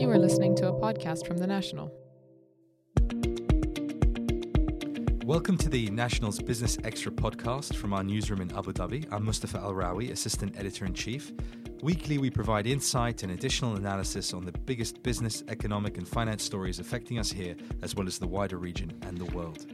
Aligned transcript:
You 0.00 0.10
are 0.10 0.18
listening 0.18 0.56
to 0.56 0.68
a 0.68 0.72
podcast 0.72 1.26
from 1.26 1.36
The 1.36 1.46
National. 1.46 1.92
Welcome 5.26 5.58
to 5.58 5.68
the 5.68 5.90
National's 5.90 6.38
Business 6.40 6.78
Extra 6.84 7.12
podcast 7.12 7.76
from 7.76 7.92
our 7.92 8.02
newsroom 8.02 8.40
in 8.40 8.50
Abu 8.56 8.72
Dhabi. 8.72 9.06
I'm 9.12 9.26
Mustafa 9.26 9.58
Al 9.58 9.74
Rawi, 9.74 10.10
Assistant 10.10 10.56
Editor 10.56 10.86
in 10.86 10.94
Chief. 10.94 11.32
Weekly, 11.82 12.16
we 12.16 12.30
provide 12.30 12.66
insight 12.66 13.22
and 13.24 13.32
additional 13.32 13.76
analysis 13.76 14.32
on 14.32 14.46
the 14.46 14.52
biggest 14.52 15.02
business, 15.02 15.44
economic, 15.48 15.98
and 15.98 16.08
finance 16.08 16.44
stories 16.44 16.78
affecting 16.78 17.18
us 17.18 17.30
here, 17.30 17.54
as 17.82 17.94
well 17.94 18.06
as 18.06 18.18
the 18.18 18.26
wider 18.26 18.56
region 18.56 18.98
and 19.02 19.18
the 19.18 19.30
world. 19.36 19.66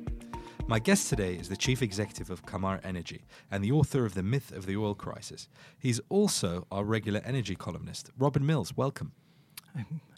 My 0.67 0.81
guest 0.81 1.09
today 1.09 1.37
is 1.37 1.49
the 1.49 1.57
chief 1.57 1.83
executive 1.83 2.31
of 2.31 2.45
Qamar 2.45 2.81
Energy 2.83 3.27
and 3.53 3.63
the 3.63 3.71
author 3.71 4.05
of 4.05 4.15
The 4.15 4.25
Myth 4.25 4.51
of 4.51 4.67
the 4.67 4.77
Oil 4.77 4.97
Crisis. 4.97 5.49
He's 5.79 6.01
also 6.09 6.67
our 6.73 6.83
regular 6.83 7.21
energy 7.25 7.55
columnist. 7.55 8.11
Robin 8.19 8.45
Mills, 8.45 8.77
welcome. 8.77 9.13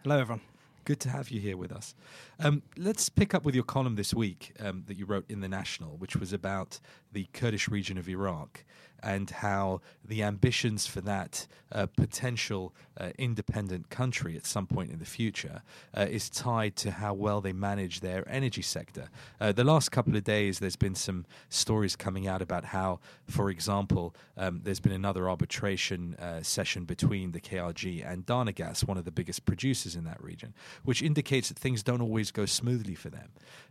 Hello, 0.04 0.18
everyone. 0.18 0.40
Good 0.84 1.00
to 1.00 1.08
have 1.08 1.30
you 1.30 1.40
here 1.40 1.56
with 1.56 1.72
us. 1.72 1.96
Um, 2.38 2.62
let's 2.76 3.08
pick 3.08 3.34
up 3.34 3.44
with 3.44 3.56
your 3.56 3.64
column 3.64 3.96
this 3.96 4.14
week 4.14 4.52
um, 4.60 4.84
that 4.86 4.96
you 4.96 5.04
wrote 5.04 5.28
in 5.28 5.40
The 5.40 5.48
National, 5.48 5.96
which 5.96 6.14
was 6.14 6.32
about 6.32 6.78
the 7.12 7.26
Kurdish 7.32 7.68
region 7.68 7.98
of 7.98 8.08
Iraq 8.08 8.64
and 9.02 9.30
how 9.30 9.80
the 10.04 10.22
ambitions 10.22 10.86
for 10.86 11.00
that 11.02 11.46
uh, 11.70 11.86
potential 11.86 12.74
uh, 12.96 13.10
independent 13.18 13.90
country 13.90 14.36
at 14.36 14.46
some 14.46 14.66
point 14.66 14.90
in 14.90 14.98
the 14.98 15.04
future 15.04 15.62
uh, 15.96 16.06
is 16.08 16.30
tied 16.30 16.74
to 16.76 16.90
how 16.90 17.14
well 17.14 17.40
they 17.40 17.52
manage 17.52 18.00
their 18.00 18.28
energy 18.28 18.62
sector. 18.62 19.08
Uh, 19.40 19.52
the 19.52 19.64
last 19.64 19.90
couple 19.90 20.16
of 20.16 20.24
days, 20.24 20.58
there's 20.58 20.76
been 20.76 20.94
some 20.94 21.24
stories 21.48 21.94
coming 21.94 22.26
out 22.26 22.42
about 22.42 22.64
how, 22.64 22.98
for 23.26 23.50
example, 23.50 24.14
um, 24.36 24.60
there's 24.64 24.80
been 24.80 24.92
another 24.92 25.28
arbitration 25.28 26.14
uh, 26.16 26.42
session 26.42 26.84
between 26.84 27.32
the 27.32 27.40
KRG 27.40 28.10
and 28.10 28.26
Dana 28.26 28.52
Gas, 28.52 28.84
one 28.84 28.96
of 28.96 29.04
the 29.04 29.12
biggest 29.12 29.44
producers 29.44 29.94
in 29.94 30.04
that 30.04 30.22
region, 30.22 30.54
which 30.84 31.02
indicates 31.02 31.48
that 31.48 31.58
things 31.58 31.82
don't 31.82 32.00
always 32.00 32.30
go 32.30 32.46
smoothly 32.46 32.94
for 32.94 33.10
them. 33.10 33.28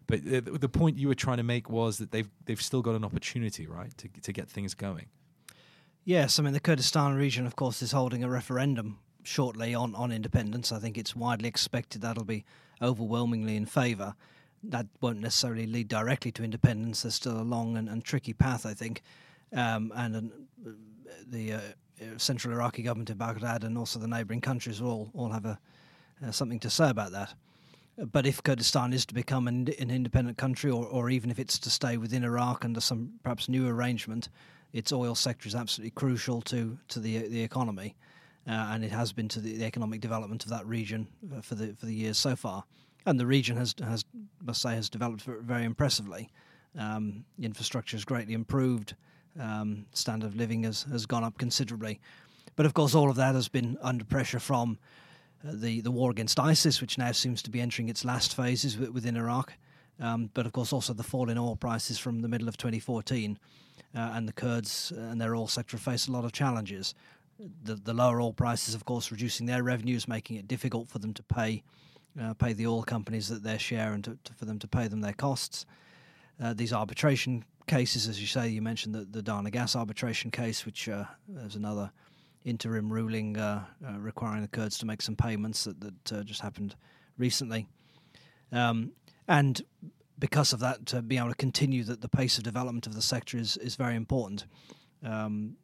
But 0.08 0.20
uh, 0.20 0.58
the 0.58 0.70
point 0.70 0.98
you 0.98 1.08
were 1.08 1.16
trying 1.16 1.38
to 1.38 1.44
make 1.44 1.70
was 1.70 1.98
that 1.98 2.12
they've 2.12 2.30
they've 2.46 2.62
still 2.62 2.82
got 2.82 2.96
an 2.96 3.04
opportunity, 3.04 3.68
right, 3.68 3.96
to 3.98 4.08
to 4.22 4.32
get 4.32 4.50
things 4.50 4.74
going. 4.74 5.08
Yes, 6.08 6.40
I 6.40 6.44
mean 6.44 6.54
the 6.54 6.62
Kurdistan 6.62 7.16
region, 7.16 7.46
of 7.46 7.58
course, 7.58 7.82
is 7.82 7.92
holding 7.92 8.24
a 8.24 8.30
referendum 8.30 9.00
shortly 9.24 9.76
on 9.76 9.94
on 9.94 10.14
independence. 10.14 10.72
I 10.72 10.80
think 10.80 10.98
it's 10.98 11.18
widely 11.18 11.50
expected 11.50 12.02
that'll 12.02 12.24
be 12.24 12.46
overwhelmingly 12.82 13.58
in 13.58 13.66
favour. 13.66 14.16
That 14.64 14.88
won't 15.02 15.20
necessarily 15.20 15.68
lead 15.68 15.90
directly 15.90 16.32
to 16.32 16.46
independence. 16.46 17.02
There's 17.02 17.16
still 17.16 17.38
a 17.38 17.44
long 17.44 17.76
and, 17.76 17.90
and 17.90 18.06
tricky 18.06 18.32
path, 18.32 18.66
I 18.66 18.74
think, 18.74 19.02
um, 19.52 19.92
and 19.98 20.32
uh, 20.66 20.70
the 21.28 21.54
uh, 21.56 21.60
central 22.16 22.54
Iraqi 22.54 22.84
government 22.84 23.10
in 23.10 23.18
Baghdad 23.18 23.66
and 23.66 23.78
also 23.78 24.00
the 24.00 24.08
neighbouring 24.08 24.40
countries 24.40 24.82
will 24.82 24.90
all 24.90 25.12
all 25.14 25.32
have 25.32 25.46
a 25.46 25.60
uh, 26.26 26.32
something 26.32 26.62
to 26.62 26.70
say 26.70 26.90
about 26.90 27.12
that. 27.12 27.34
But 27.98 28.26
if 28.26 28.42
Kurdistan 28.42 28.94
is 28.94 29.06
to 29.08 29.14
become 29.14 29.50
an, 29.50 29.68
an 29.78 29.92
independent 29.92 30.38
country, 30.38 30.72
or, 30.72 30.86
or 30.86 31.10
even 31.10 31.32
if 31.32 31.38
it's 31.38 31.60
to 31.60 31.70
stay 31.70 31.98
within 31.98 32.24
Iraq 32.24 32.64
under 32.64 32.80
some 32.80 33.20
perhaps 33.24 33.50
new 33.50 33.68
arrangement, 33.68 34.30
its 34.74 34.92
oil 34.92 35.16
sector 35.16 35.48
is 35.48 35.56
absolutely 35.56 35.92
crucial 35.92 36.42
to 36.44 36.78
to 36.90 37.00
the 37.00 37.28
the 37.28 37.42
economy, 37.42 37.96
uh, 38.48 38.52
and 38.72 38.84
it 38.84 38.92
has 38.92 39.14
been 39.14 39.28
to 39.30 39.40
the, 39.40 39.58
the, 39.58 39.66
economic 39.66 40.02
development 40.02 40.44
of 40.44 40.50
that 40.50 40.66
region 40.66 41.08
uh, 41.36 41.42
for 41.42 41.56
the 41.56 41.76
for 41.80 41.86
the 41.86 41.94
years 41.94 42.18
so 42.18 42.36
far. 42.36 42.64
And 43.06 43.20
the 43.20 43.26
region 43.26 43.58
has 43.58 43.76
has 43.84 44.06
must 44.42 44.62
say 44.62 44.76
has 44.76 44.90
developed 44.90 45.24
very 45.24 45.64
impressively. 45.64 46.30
Um, 46.78 47.26
infrastructure 47.40 47.98
has 47.98 48.06
greatly 48.06 48.34
improved. 48.34 48.96
Um, 49.40 49.86
standard 49.94 50.28
of 50.28 50.36
living 50.36 50.64
has 50.64 50.84
has 50.84 51.06
gone 51.06 51.24
up 51.24 51.38
considerably, 51.38 52.00
but 52.56 52.66
of 52.66 52.74
course 52.74 52.96
all 52.96 53.10
of 53.10 53.16
that 53.16 53.36
has 53.36 53.48
been 53.48 53.78
under 53.82 54.04
pressure 54.04 54.40
from 54.40 54.78
uh, 55.48 55.52
the 55.54 55.82
the 55.82 55.92
war 55.92 56.12
against 56.12 56.40
ISIS, 56.40 56.82
which 56.82 56.98
now 56.98 57.12
seems 57.12 57.42
to 57.44 57.50
be 57.50 57.62
entering 57.62 57.90
its 57.90 58.04
last 58.04 58.36
phases 58.36 58.78
within 58.78 59.16
Iraq. 59.16 59.54
Um, 60.00 60.30
but 60.34 60.46
of 60.46 60.52
course, 60.52 60.74
also 60.74 60.94
the 60.94 61.04
fall 61.04 61.30
in 61.30 61.38
oil 61.38 61.56
prices 61.56 61.98
from 61.98 62.22
the 62.22 62.28
middle 62.28 62.48
of 62.48 62.58
2014, 62.58 63.40
uh, 63.96 64.12
and 64.14 64.28
the 64.28 64.34
Kurds 64.34 64.92
and 64.96 65.20
their 65.20 65.36
oil 65.36 65.48
sector 65.48 65.78
face 65.78 66.08
a 66.08 66.12
lot 66.12 66.26
of 66.26 66.32
challenges. 66.32 66.94
The, 67.64 67.76
the 67.76 67.94
lower 67.94 68.20
oil 68.20 68.34
prices, 68.34 68.74
of 68.74 68.86
course, 68.86 69.12
reducing 69.12 69.46
their 69.46 69.64
revenues, 69.64 70.08
making 70.08 70.38
it 70.38 70.48
difficult 70.48 70.90
for 70.90 71.00
them 71.00 71.14
to 71.14 71.24
pay 71.24 71.64
uh, 72.20 72.34
pay 72.34 72.54
the 72.54 72.68
oil 72.68 72.84
companies 72.84 73.28
that 73.30 73.44
their 73.44 73.60
share 73.60 73.94
and 73.94 74.04
to, 74.04 74.18
to, 74.24 74.34
for 74.34 74.46
them 74.46 74.60
to 74.60 74.68
pay 74.68 74.88
them 74.88 75.02
their 75.02 75.14
costs. 75.14 75.66
Uh, 76.42 76.54
these 76.54 76.74
arbitration 76.74 77.44
cases, 77.68 78.08
as 78.08 78.20
you 78.20 78.28
say, 78.28 78.48
you 78.48 78.62
mentioned 78.62 78.96
the, 78.96 79.06
the 79.06 79.22
Dana 79.22 79.52
Gas 79.52 79.76
arbitration 79.76 80.32
case, 80.32 80.66
which 80.66 80.88
uh, 80.90 81.06
there's 81.28 81.56
another 81.56 81.92
interim 82.46 82.92
ruling 82.92 83.38
uh, 83.38 83.64
uh, 83.86 84.00
requiring 84.00 84.42
the 84.42 84.48
Kurds 84.48 84.78
to 84.80 84.86
make 84.86 85.02
some 85.02 85.16
payments 85.16 85.66
that, 85.66 85.80
that 85.82 86.14
uh, 86.14 86.24
just 86.24 86.42
happened 86.42 86.76
recently. 87.18 87.68
Um, 88.52 88.94
and 89.28 89.62
because 90.20 90.54
of 90.54 90.60
that, 90.60 90.86
to 90.88 91.02
be 91.02 91.18
able 91.18 91.30
to 91.30 91.36
continue 91.36 91.84
that 91.84 92.02
the 92.02 92.10
pace 92.10 92.38
of 92.38 92.44
development 92.44 92.88
of 92.88 92.96
the 92.96 93.02
sector 93.02 93.38
is, 93.38 93.58
is 93.58 93.76
very 93.76 93.96
important. 93.96 94.46
Um, 95.04 95.56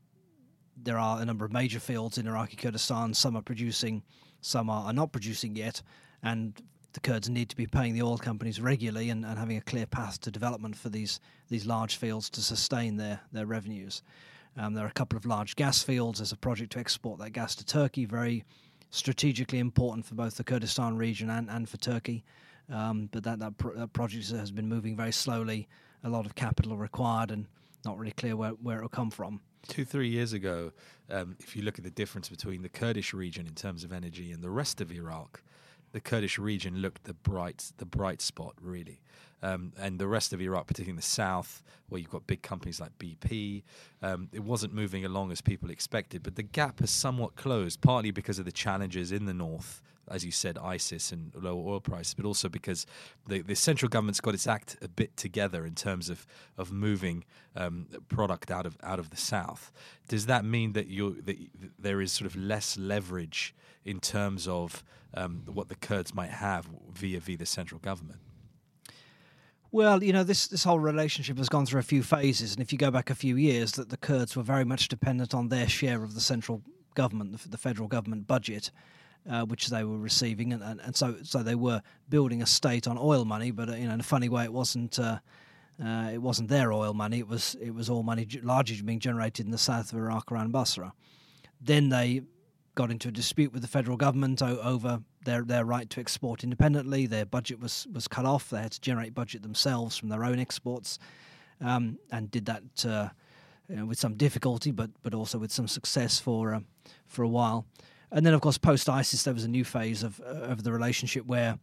there 0.77 0.97
are 0.97 1.21
a 1.21 1.25
number 1.25 1.45
of 1.45 1.51
major 1.51 1.79
fields 1.79 2.17
in 2.17 2.27
Iraqi 2.27 2.55
Kurdistan. 2.55 3.13
Some 3.13 3.35
are 3.35 3.41
producing, 3.41 4.03
some 4.41 4.69
are, 4.69 4.85
are, 4.85 4.93
not 4.93 5.11
producing 5.11 5.55
yet, 5.55 5.81
and 6.21 6.61
the 6.93 6.99
Kurds 6.99 7.29
need 7.29 7.49
to 7.49 7.55
be 7.55 7.65
paying 7.65 7.93
the 7.93 8.01
oil 8.01 8.17
companies 8.17 8.61
regularly 8.61 9.09
and, 9.09 9.25
and 9.25 9.37
having 9.37 9.57
a 9.57 9.61
clear 9.61 9.85
path 9.85 10.19
to 10.21 10.31
development 10.31 10.75
for 10.75 10.89
these 10.89 11.19
these 11.49 11.65
large 11.65 11.95
fields 11.95 12.29
to 12.31 12.41
sustain 12.41 12.97
their 12.97 13.19
their 13.31 13.45
revenues. 13.45 14.03
Um, 14.55 14.73
there 14.73 14.85
are 14.85 14.89
a 14.89 14.93
couple 14.93 15.17
of 15.17 15.25
large 15.25 15.55
gas 15.55 15.81
fields. 15.81 16.19
There's 16.19 16.31
a 16.31 16.37
project 16.37 16.73
to 16.73 16.79
export 16.79 17.19
that 17.19 17.31
gas 17.31 17.55
to 17.55 17.65
Turkey, 17.65 18.05
very 18.05 18.45
strategically 18.91 19.57
important 19.57 20.05
for 20.05 20.13
both 20.13 20.37
the 20.37 20.43
Kurdistan 20.43 20.95
region 20.95 21.29
and, 21.31 21.49
and 21.49 21.67
for 21.67 21.77
Turkey. 21.77 22.23
Um, 22.69 23.09
but 23.11 23.23
that, 23.23 23.39
that, 23.39 23.53
that, 23.75 23.93
project 23.93 24.29
has 24.31 24.51
been 24.51 24.67
moving 24.67 24.95
very 24.95 25.11
slowly, 25.11 25.67
a 26.03 26.09
lot 26.09 26.25
of 26.25 26.35
capital 26.35 26.77
required, 26.77 27.31
and 27.31 27.45
not 27.85 27.97
really 27.97 28.13
clear 28.13 28.35
where, 28.35 28.51
where 28.51 28.79
it 28.79 28.81
will 28.81 28.89
come 28.89 29.11
from. 29.11 29.41
Two, 29.67 29.85
three 29.85 30.09
years 30.09 30.33
ago, 30.33 30.71
um, 31.09 31.35
if 31.39 31.55
you 31.55 31.63
look 31.63 31.77
at 31.77 31.83
the 31.83 31.91
difference 31.91 32.29
between 32.29 32.61
the 32.61 32.69
Kurdish 32.69 33.13
region 33.13 33.47
in 33.47 33.53
terms 33.53 33.83
of 33.83 33.91
energy 33.91 34.31
and 34.31 34.41
the 34.41 34.49
rest 34.49 34.81
of 34.81 34.91
Iraq, 34.91 35.41
the 35.91 35.99
Kurdish 35.99 36.39
region 36.39 36.77
looked 36.77 37.03
the 37.03 37.13
bright, 37.13 37.71
the 37.77 37.85
bright 37.85 38.21
spot, 38.21 38.55
really 38.61 39.01
um, 39.43 39.73
and 39.77 39.99
the 39.99 40.07
rest 40.07 40.31
of 40.33 40.41
Iraq, 40.41 40.67
particularly 40.67 40.91
in 40.91 40.95
the 40.95 41.01
south, 41.01 41.61
where 41.89 41.99
you've 41.99 42.09
got 42.09 42.25
big 42.25 42.41
companies 42.41 42.79
like 42.79 42.97
BP, 42.97 43.63
um, 44.01 44.29
it 44.31 44.41
wasn't 44.41 44.73
moving 44.73 45.03
along 45.03 45.31
as 45.31 45.41
people 45.41 45.69
expected. 45.69 46.23
But 46.23 46.35
the 46.35 46.43
gap 46.43 46.79
has 46.79 46.89
somewhat 46.89 47.35
closed, 47.35 47.81
partly 47.81 48.11
because 48.11 48.39
of 48.39 48.45
the 48.45 48.53
challenges 48.53 49.11
in 49.11 49.25
the 49.25 49.33
north, 49.33 49.81
as 50.13 50.23
you 50.23 50.31
said, 50.31 50.57
ISIS 50.57 51.11
and 51.11 51.33
lower 51.35 51.61
oil 51.67 51.79
prices, 51.79 52.13
but 52.13 52.25
also 52.25 52.47
because 52.47 52.85
the, 53.27 53.41
the 53.41 53.55
central 53.55 53.89
government's 53.89 54.21
got 54.21 54.33
its 54.33 54.47
act 54.47 54.77
a 54.81 54.87
bit 54.87 55.17
together 55.17 55.65
in 55.65 55.75
terms 55.75 56.09
of 56.09 56.27
of 56.57 56.71
moving 56.71 57.25
um, 57.55 57.87
product 58.07 58.51
out 58.51 58.65
of 58.65 58.77
out 58.83 58.99
of 58.99 59.09
the 59.09 59.17
south. 59.17 59.71
Does 60.07 60.27
that 60.27 60.45
mean 60.45 60.73
that 60.73 60.87
you 60.87 61.21
that 61.23 61.37
there 61.79 61.99
is 61.99 62.11
sort 62.11 62.27
of 62.27 62.35
less 62.35 62.77
leverage 62.77 63.55
in 63.83 63.99
terms 63.99 64.47
of 64.47 64.83
um, 65.15 65.43
what 65.51 65.67
the 65.67 65.75
Kurds 65.75 66.13
might 66.13 66.29
have 66.29 66.67
via 66.93 67.19
via 67.19 67.37
the 67.37 67.45
central 67.45 67.79
government? 67.79 68.19
Well, 69.71 70.03
you 70.03 70.13
know, 70.13 70.23
this, 70.23 70.45
this 70.45 70.63
whole 70.63 70.77
relationship 70.77 71.39
has 71.39 71.49
gone 71.49 71.65
through 71.65 71.79
a 71.79 71.83
few 71.83 72.03
phases, 72.03 72.53
and 72.53 72.61
if 72.61 72.71
you 72.71 72.77
go 72.77 72.91
back 72.91 73.09
a 73.09 73.15
few 73.15 73.37
years, 73.37 73.71
that 73.71 73.89
the 73.89 73.97
Kurds 73.97 74.35
were 74.35 74.43
very 74.43 74.63
much 74.63 74.87
dependent 74.87 75.33
on 75.33 75.49
their 75.49 75.67
share 75.67 76.03
of 76.03 76.13
the 76.13 76.21
central 76.21 76.61
government, 76.93 77.41
the, 77.41 77.49
the 77.49 77.57
federal 77.57 77.87
government 77.87 78.27
budget, 78.27 78.69
uh, 79.29 79.45
which 79.45 79.67
they 79.67 79.83
were 79.83 79.97
receiving, 79.97 80.53
and, 80.53 80.61
and, 80.61 80.79
and, 80.81 80.95
so 80.95 81.15
so 81.23 81.43
they 81.43 81.55
were 81.55 81.81
building 82.09 82.41
a 82.41 82.45
state 82.45 82.87
on 82.87 82.97
oil 82.97 83.25
money, 83.25 83.51
but 83.51 83.69
uh, 83.69 83.75
you 83.75 83.87
know, 83.87 83.93
in 83.93 83.99
a 83.99 84.03
funny 84.03 84.29
way, 84.29 84.43
it 84.43 84.53
wasn't. 84.53 84.99
Uh, 84.99 85.19
uh, 85.83 86.11
it 86.13 86.19
wasn't 86.19 86.47
their 86.49 86.71
oil 86.71 86.93
money; 86.93 87.19
it 87.19 87.27
was 87.27 87.55
it 87.59 87.73
was 87.73 87.89
all 87.89 88.03
money 88.03 88.27
largely 88.43 88.79
being 88.81 88.99
generated 88.99 89.45
in 89.45 89.51
the 89.51 89.57
south 89.57 89.91
of 89.91 89.97
Iraq 89.97 90.31
around 90.31 90.51
Basra. 90.51 90.93
Then 91.59 91.89
they 91.89 92.21
got 92.75 92.91
into 92.91 93.09
a 93.09 93.11
dispute 93.11 93.53
with 93.53 93.61
the 93.61 93.67
federal 93.67 93.97
government 93.97 94.41
over 94.41 95.01
their 95.25 95.43
their 95.43 95.65
right 95.65 95.89
to 95.89 95.99
export 95.99 96.43
independently. 96.43 97.07
Their 97.07 97.25
budget 97.25 97.59
was 97.59 97.87
was 97.91 98.07
cut 98.07 98.25
off. 98.25 98.49
They 98.49 98.61
had 98.61 98.71
to 98.73 98.81
generate 98.81 99.15
budget 99.15 99.41
themselves 99.41 99.97
from 99.97 100.09
their 100.09 100.23
own 100.23 100.39
exports, 100.39 100.99
um, 101.59 101.97
and 102.11 102.29
did 102.29 102.45
that 102.45 102.85
uh, 102.85 103.09
you 103.67 103.77
know, 103.77 103.85
with 103.85 103.99
some 103.99 104.15
difficulty, 104.15 104.71
but 104.71 104.91
but 105.01 105.13
also 105.13 105.37
with 105.37 105.51
some 105.51 105.67
success 105.67 106.19
for 106.19 106.53
uh, 106.53 106.59
for 107.07 107.23
a 107.23 107.29
while. 107.29 107.65
And 108.13 108.23
then, 108.23 108.35
of 108.35 108.41
course, 108.41 108.59
post 108.59 108.87
ISIS, 108.89 109.23
there 109.23 109.33
was 109.33 109.43
a 109.43 109.49
new 109.49 109.65
phase 109.65 110.03
of 110.03 110.19
of 110.21 110.63
the 110.63 110.71
relationship 110.71 111.25
where 111.25 111.57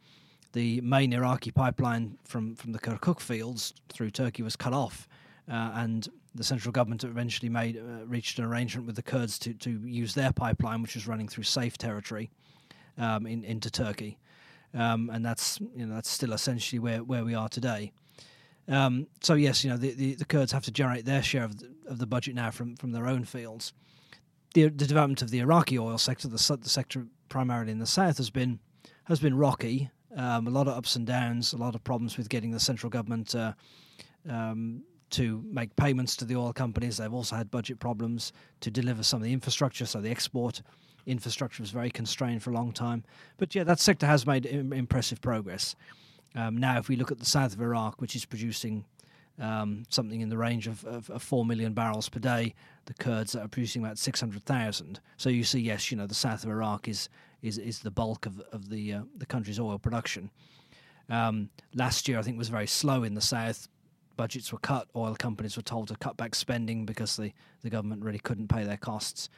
the 0.53 0.81
main 0.81 1.13
Iraqi 1.13 1.53
pipeline 1.53 2.19
from 2.25 2.57
from 2.57 2.73
the 2.73 2.81
Kirkuk 2.81 3.21
fields 3.21 3.73
through 3.89 4.11
Turkey 4.11 4.43
was 4.43 4.57
cut 4.57 4.73
off, 4.73 5.09
uh, 5.49 5.71
and 5.75 6.09
the 6.35 6.43
central 6.43 6.73
government 6.73 7.05
eventually 7.05 7.49
made 7.49 7.77
uh, 7.77 8.05
reached 8.05 8.41
an 8.41 8.45
arrangement 8.45 8.87
with 8.87 8.97
the 8.97 9.03
Kurds 9.03 9.39
to, 9.41 9.55
to 9.55 9.71
use 9.85 10.15
their 10.15 10.33
pipeline, 10.33 10.83
which 10.83 10.97
was 10.97 11.07
running 11.07 11.29
through 11.29 11.45
safe 11.45 11.79
territory, 11.79 12.31
um, 12.99 13.27
in, 13.27 13.45
into 13.45 13.71
Turkey, 13.71 14.19
um, 14.75 15.09
and 15.13 15.25
that's 15.25 15.61
you 15.77 15.87
know 15.87 15.95
that's 15.95 16.11
still 16.11 16.33
essentially 16.33 16.81
where, 16.81 17.05
where 17.05 17.25
we 17.25 17.35
are 17.35 17.49
today. 17.49 17.93
Um, 18.67 19.07
so 19.21 19.35
yes, 19.35 19.63
you 19.63 19.71
know 19.71 19.77
the, 19.77 19.93
the, 19.93 20.15
the, 20.17 20.25
Kurds 20.25 20.51
have 20.51 20.65
to 20.65 20.73
generate 20.73 21.05
their 21.05 21.23
share 21.23 21.45
of 21.45 21.59
the, 21.59 21.71
of 21.87 21.99
the 21.99 22.07
budget 22.07 22.35
now 22.35 22.51
from, 22.51 22.77
from 22.77 22.91
their 22.91 23.07
own 23.07 23.25
fields. 23.25 23.73
The, 24.55 24.65
the 24.65 24.87
development 24.87 25.23
of 25.23 25.31
the 25.31 25.39
Iraqi 25.39 25.79
oil 25.79 25.99
sector, 25.99 26.29
the, 26.29 26.59
the 26.61 26.69
sector 26.69 27.07
primarily 27.29 27.71
in 27.73 27.79
the 27.79 27.87
south, 27.87 28.17
has 28.17 28.31
been 28.31 28.59
has 29.05 29.21
been 29.21 29.37
rocky. 29.37 29.91
Um, 30.17 30.47
a 30.47 30.51
lot 30.51 30.67
of 30.67 30.77
ups 30.77 30.97
and 30.97 31.07
downs, 31.07 31.53
a 31.53 31.57
lot 31.57 31.75
of 31.75 31.85
problems 31.85 32.17
with 32.17 32.29
getting 32.29 32.51
the 32.51 32.61
central 32.61 32.91
government 32.91 33.35
uh, 33.35 33.53
um, 34.29 34.83
to 35.11 35.43
make 35.47 35.75
payments 35.77 36.17
to 36.17 36.25
the 36.25 36.37
oil 36.37 36.53
companies. 36.53 36.97
They've 36.97 37.13
also 37.13 37.37
had 37.37 37.51
budget 37.51 37.79
problems 37.79 38.33
to 38.61 38.71
deliver 38.71 39.03
some 39.03 39.21
of 39.21 39.25
the 39.25 39.33
infrastructure, 39.33 39.87
so 39.87 40.01
the 40.01 40.11
export 40.11 40.63
infrastructure 41.07 41.63
was 41.63 41.71
very 41.71 41.91
constrained 41.91 42.43
for 42.43 42.51
a 42.51 42.55
long 42.55 42.73
time. 42.73 43.05
But 43.39 43.55
yeah, 43.55 43.65
that 43.65 43.81
sector 43.81 44.07
has 44.07 44.27
made 44.27 44.47
Im- 44.47 44.73
impressive 44.73 45.21
progress. 45.21 45.77
Um, 46.35 46.57
now, 46.57 46.79
if 46.79 46.89
we 46.89 46.97
look 46.97 47.11
at 47.11 47.19
the 47.19 47.25
south 47.25 47.55
of 47.55 47.61
Iraq, 47.61 48.01
which 48.01 48.15
is 48.15 48.25
producing 48.25 48.85
um, 49.41 49.85
something 49.89 50.21
in 50.21 50.29
the 50.29 50.37
range 50.37 50.67
of, 50.67 50.85
of, 50.85 51.11
of, 51.11 51.23
4 51.23 51.45
million 51.45 51.73
barrels 51.73 52.09
per 52.09 52.21
day. 52.21 52.55
The 52.85 52.95
Kurds 52.95 53.35
are 53.35 53.49
producing 53.49 53.83
about 53.83 53.99
600,000. 53.99 55.01
So 55.17 55.31
you 55.31 55.45
see, 55.45 55.61
yes, 55.61 55.91
you 55.91 55.97
know, 55.97 56.07
the 56.07 56.15
south 56.15 56.45
of 56.45 56.51
Iraq 56.51 56.89
is 56.89 57.09
is, 57.43 57.59
is 57.59 57.81
the 57.81 57.91
bulk 57.91 58.27
of, 58.27 58.41
of 58.53 58.69
the, 58.69 58.95
uh, 58.95 59.03
the 59.17 59.27
country's 59.27 59.59
oil 59.59 59.79
production. 59.79 60.31
Um, 61.09 61.51
last 61.75 62.09
year, 62.09 62.19
I 62.19 62.23
think, 62.23 62.39
was 62.39 62.49
very 62.49 62.67
slow 62.67 63.03
in 63.03 63.15
the 63.15 63.21
south. 63.21 63.69
Budgets 64.17 64.53
were 64.53 64.59
cut. 64.59 64.89
Oil 64.95 65.15
companies 65.15 65.57
were 65.57 65.63
told 65.63 65.89
to 65.89 65.97
cut 65.97 66.17
back 66.17 66.35
spending 66.35 66.85
because 66.85 67.17
the, 67.17 67.33
the 67.63 67.71
government 67.71 68.05
really 68.05 68.19
couldn't 68.19 68.49
pay 68.49 68.65
their 68.65 68.77
costs. 68.77 69.31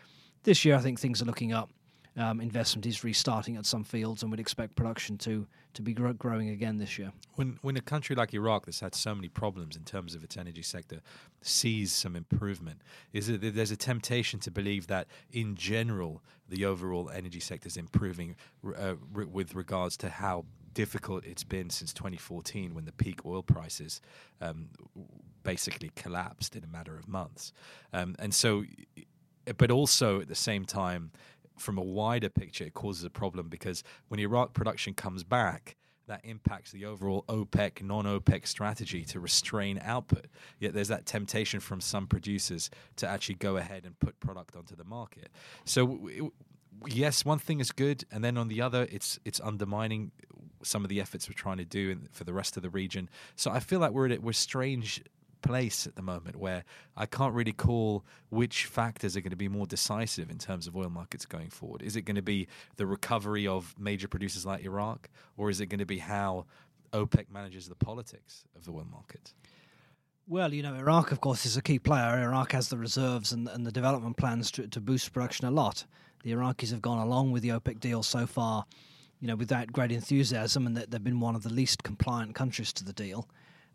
This 0.43 0.65
year, 0.65 0.75
I 0.75 0.81
think 0.81 0.99
things 0.99 1.23
are 1.23 1.27
looking 1.27 1.53
up 1.53 1.71
um, 2.17 2.41
investment 2.41 2.85
is 2.87 3.03
restarting 3.05 3.57
at 3.57 3.67
some 3.67 3.85
fields, 3.85 4.23
and 4.23 4.31
we'd 4.31 4.41
expect 4.41 4.77
production 4.77 5.19
to 5.19 5.47
to 5.75 5.83
be 5.83 5.95
grow- 5.95 6.13
growing 6.13 6.51
again 6.51 6.77
this 6.77 6.99
year. 6.99 7.13
When 7.35 7.59
when 7.63 7.77
a 7.77 7.81
country 7.81 8.15
like 8.15 8.35
Iraq, 8.35 8.67
that's 8.67 8.81
had 8.81 8.95
so 8.95 9.15
many 9.15 9.29
problems 9.29 9.77
in 9.77 9.85
terms 9.85 10.15
of 10.15 10.23
its 10.23 10.37
energy 10.37 10.63
sector, 10.63 11.01
sees 11.41 11.93
some 11.93 12.15
improvement, 12.17 12.83
is 13.13 13.29
it 13.29 13.55
there's 13.55 13.71
a 13.71 13.77
temptation 13.77 14.41
to 14.41 14.51
believe 14.51 14.87
that 14.89 15.07
in 15.31 15.55
general 15.55 16.23
the 16.49 16.65
overall 16.67 17.11
energy 17.11 17.41
sector 17.41 17.67
is 17.67 17.77
improving 17.77 18.37
uh, 18.77 18.95
with 19.13 19.55
regards 19.55 19.97
to 19.97 20.11
how 20.11 20.45
difficult 20.75 21.25
it's 21.25 21.45
been 21.45 21.71
since 21.71 21.93
2014 21.93 22.75
when 22.75 22.85
the 22.85 22.93
peak 22.93 23.25
oil 23.25 23.43
prices 23.43 24.01
um, 24.41 24.69
basically 25.43 25.91
collapsed 25.97 26.57
in 26.57 26.65
a 26.65 26.67
matter 26.67 26.97
of 26.97 27.09
months, 27.09 27.53
um, 27.93 28.15
and 28.19 28.35
so. 28.35 28.65
But 29.59 29.73
also 29.73 30.21
at 30.21 30.29
the 30.29 30.37
same 30.37 30.65
time, 30.65 31.11
from 31.59 31.79
a 31.79 31.83
wider 31.83 32.29
picture, 32.29 32.65
it 32.65 32.75
causes 32.75 33.05
a 33.05 33.11
problem 33.11 33.49
because 33.49 33.83
when 34.09 34.21
Iraq 34.21 34.53
production 34.53 34.95
comes 34.95 35.25
back, 35.25 35.77
that 36.09 36.21
impacts 36.25 36.73
the 36.73 36.85
overall 36.85 37.25
OPEC, 37.29 37.83
non 37.83 38.05
OPEC 38.05 38.47
strategy 38.47 39.05
to 39.05 39.21
restrain 39.21 39.81
output. 39.85 40.27
Yet 40.59 40.75
there's 40.75 40.89
that 40.89 41.07
temptation 41.07 41.61
from 41.61 41.81
some 41.81 42.07
producers 42.07 42.71
to 42.97 43.09
actually 43.09 43.37
go 43.37 43.57
ahead 43.57 43.85
and 43.85 43.99
put 43.99 44.19
product 44.21 44.57
onto 44.57 44.75
the 44.75 44.85
market. 44.85 45.31
So, 45.65 46.31
yes, 46.87 47.25
one 47.25 47.39
thing 47.39 47.61
is 47.61 47.71
good, 47.71 48.05
and 48.11 48.25
then 48.25 48.37
on 48.37 48.49
the 48.49 48.61
other, 48.61 48.87
it's 48.91 49.19
it's 49.25 49.41
undermining 49.41 50.11
some 50.63 50.85
of 50.85 50.89
the 50.89 51.01
efforts 51.01 51.29
we're 51.29 51.35
trying 51.35 51.59
to 51.59 51.65
do 51.65 51.99
for 52.11 52.25
the 52.25 52.33
rest 52.33 52.57
of 52.57 52.63
the 52.63 52.71
region. 52.71 53.09
So 53.37 53.51
I 53.51 53.61
feel 53.61 53.81
like 53.81 53.93
we're 53.93 54.11
at 54.11 54.23
we're 54.23 54.33
strange 54.33 55.03
place 55.43 55.87
at 55.87 55.97
the 55.97 56.03
moment 56.03 56.37
where 56.37 56.65
I 56.97 57.07
can't 57.07 57.35
really 57.35 57.53
call 57.53 58.05
which 58.31 58.67
factors 58.67 59.17
are 59.17 59.21
going 59.21 59.31
to 59.31 59.37
be 59.37 59.49
more 59.49 59.67
decisive 59.67 60.31
in 60.31 60.39
terms 60.39 60.67
of 60.67 60.77
oil 60.77 60.89
markets 60.89 61.27
going 61.27 61.51
forward. 61.51 61.83
Is 61.83 61.97
it 61.97 62.03
going 62.03 62.17
to 62.17 62.23
be 62.23 62.49
the 62.77 62.87
recovery 62.87 63.47
of 63.47 63.75
major 63.79 64.09
producers 64.09 64.47
like 64.47 64.65
Iraq, 64.65 65.09
or 65.37 65.51
is 65.51 65.61
it 65.61 65.67
going 65.67 65.81
to 65.81 65.87
be 65.87 65.99
how 65.99 66.47
OPEC 66.93 67.27
manages 67.33 67.69
the 67.69 67.75
politics 67.75 68.45
of 68.57 68.65
the 68.65 68.71
oil 68.71 68.87
market? 68.91 69.35
Well, 70.29 70.55
you 70.55 70.63
know, 70.63 70.75
Iraq, 70.75 71.11
of 71.11 71.21
course, 71.21 71.45
is 71.45 71.57
a 71.57 71.63
key 71.63 71.79
player. 71.79 72.23
Iraq 72.23 72.53
has 72.53 72.69
the 72.69 72.79
reserves 72.79 73.33
and, 73.33 73.49
and 73.49 73.67
the 73.67 73.73
development 73.73 74.17
plans 74.17 74.51
to, 74.53 74.69
to 74.69 74.81
boost 74.81 75.13
production 75.13 75.47
a 75.47 75.51
lot. 75.51 75.85
The 76.23 76.33
Iraqis 76.33 76.71
have 76.71 76.81
gone 76.81 76.99
along 76.99 77.33
with 77.33 77.43
the 77.43 77.49
OPEC 77.49 77.81
deal 77.81 78.03
so 78.05 78.27
far, 78.27 78.65
you 79.21 79.27
know, 79.27 79.35
without 79.35 79.73
great 79.73 79.91
enthusiasm, 79.91 80.67
and 80.67 80.77
that 80.77 80.91
they've 80.91 81.03
been 81.03 81.19
one 81.19 81.35
of 81.35 81.43
the 81.43 81.53
least 81.53 81.83
compliant 81.83 82.37
countries 82.37 82.73
to 82.75 82.85
the 82.85 82.93
deal. 82.93 83.29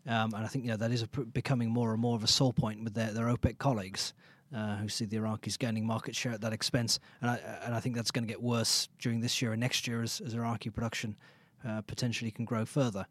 Um, 0.06 0.32
and 0.34 0.44
I 0.44 0.46
think 0.46 0.64
you 0.64 0.70
know 0.70 0.76
that 0.76 0.90
is 0.90 1.04
becoming 1.32 1.70
more 1.70 1.92
and 1.92 2.00
more 2.00 2.16
of 2.16 2.24
a 2.24 2.28
sore 2.28 2.52
point 2.52 2.82
with 2.82 2.94
their, 2.94 3.12
their 3.12 3.26
OPEC 3.26 3.58
colleagues. 3.58 4.14
Uh, 4.50 4.76
who 4.76 4.88
see 4.88 5.04
the 5.04 5.18
Iraqis 5.18 5.58
gaining 5.58 5.86
market 5.86 6.16
share 6.16 6.32
at 6.32 6.40
that 6.40 6.54
expense, 6.54 6.98
and 7.20 7.30
I, 7.30 7.36
and 7.66 7.74
I 7.74 7.80
think 7.80 7.94
that's 7.94 8.10
going 8.10 8.26
to 8.26 8.32
get 8.32 8.42
worse 8.42 8.88
during 8.98 9.20
this 9.20 9.42
year 9.42 9.52
and 9.52 9.60
next 9.60 9.86
year 9.86 10.00
as, 10.02 10.22
as 10.24 10.32
Iraqi 10.32 10.70
production 10.70 11.14
uh, 11.68 11.82
potentially 11.82 12.30
can 12.30 12.46
grow 12.46 12.64
further. 12.64 13.04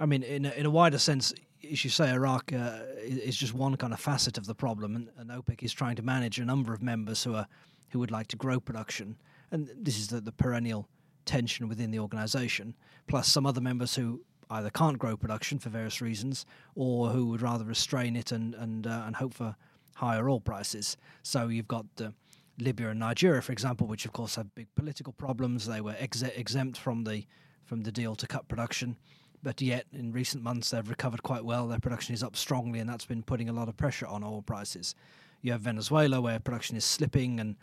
I 0.00 0.06
mean, 0.06 0.22
in 0.22 0.46
a, 0.46 0.50
in 0.52 0.64
a 0.64 0.70
wider 0.70 0.96
sense, 0.96 1.34
as 1.70 1.84
you 1.84 1.90
say, 1.90 2.10
Iraq 2.10 2.52
uh, 2.52 2.80
is 3.02 3.36
just 3.36 3.52
one 3.52 3.76
kind 3.76 3.92
of 3.92 4.00
facet 4.00 4.38
of 4.38 4.46
the 4.46 4.54
problem, 4.54 4.96
and, 4.96 5.10
and, 5.18 5.30
OPEC 5.30 5.62
is 5.62 5.72
trying 5.72 5.96
to 5.96 6.02
manage 6.02 6.38
a 6.38 6.44
number 6.44 6.72
of 6.72 6.82
members 6.82 7.22
who 7.24 7.34
are 7.34 7.46
who 7.90 7.98
would 7.98 8.10
like 8.10 8.28
to 8.28 8.36
grow 8.36 8.60
production, 8.60 9.16
and 9.50 9.70
this 9.76 9.98
is 9.98 10.08
the, 10.08 10.20
the 10.20 10.32
perennial 10.32 10.88
tension 11.24 11.68
within 11.68 11.90
the 11.90 11.98
organisation, 11.98 12.74
plus 13.06 13.28
some 13.28 13.44
other 13.44 13.60
members 13.60 13.94
who 13.94 14.22
either 14.50 14.70
can't 14.70 14.98
grow 14.98 15.16
production 15.16 15.58
for 15.58 15.68
various 15.68 16.00
reasons 16.00 16.46
or 16.74 17.10
who 17.10 17.26
would 17.26 17.42
rather 17.42 17.64
restrain 17.64 18.16
it 18.16 18.32
and 18.32 18.54
and 18.54 18.86
uh, 18.86 19.02
and 19.06 19.16
hope 19.16 19.34
for 19.34 19.56
higher 19.96 20.28
oil 20.28 20.40
prices. 20.40 20.96
So 21.22 21.48
you've 21.48 21.68
got 21.68 21.86
uh, 22.00 22.10
Libya 22.58 22.90
and 22.90 23.00
Nigeria, 23.00 23.42
for 23.42 23.52
example, 23.52 23.86
which 23.86 24.04
of 24.04 24.12
course 24.12 24.36
have 24.36 24.54
big 24.54 24.68
political 24.74 25.12
problems. 25.12 25.66
They 25.66 25.80
were 25.80 25.96
ex- 25.98 26.22
exempt 26.22 26.78
from 26.78 27.04
the 27.04 27.24
from 27.64 27.82
the 27.82 27.92
deal 27.92 28.14
to 28.16 28.26
cut 28.26 28.48
production, 28.48 28.96
but 29.42 29.60
yet 29.60 29.86
in 29.92 30.12
recent 30.12 30.42
months 30.42 30.70
they've 30.70 30.88
recovered 30.88 31.22
quite 31.22 31.44
well. 31.44 31.68
Their 31.68 31.80
production 31.80 32.14
is 32.14 32.22
up 32.22 32.36
strongly, 32.36 32.78
and 32.78 32.88
that's 32.88 33.04
been 33.04 33.22
putting 33.22 33.48
a 33.48 33.52
lot 33.52 33.68
of 33.68 33.76
pressure 33.76 34.06
on 34.06 34.24
oil 34.24 34.42
prices. 34.42 34.94
You 35.42 35.52
have 35.52 35.60
Venezuela, 35.60 36.20
where 36.20 36.40
production 36.40 36.76
is 36.76 36.84
slipping, 36.84 37.38
and 37.38 37.56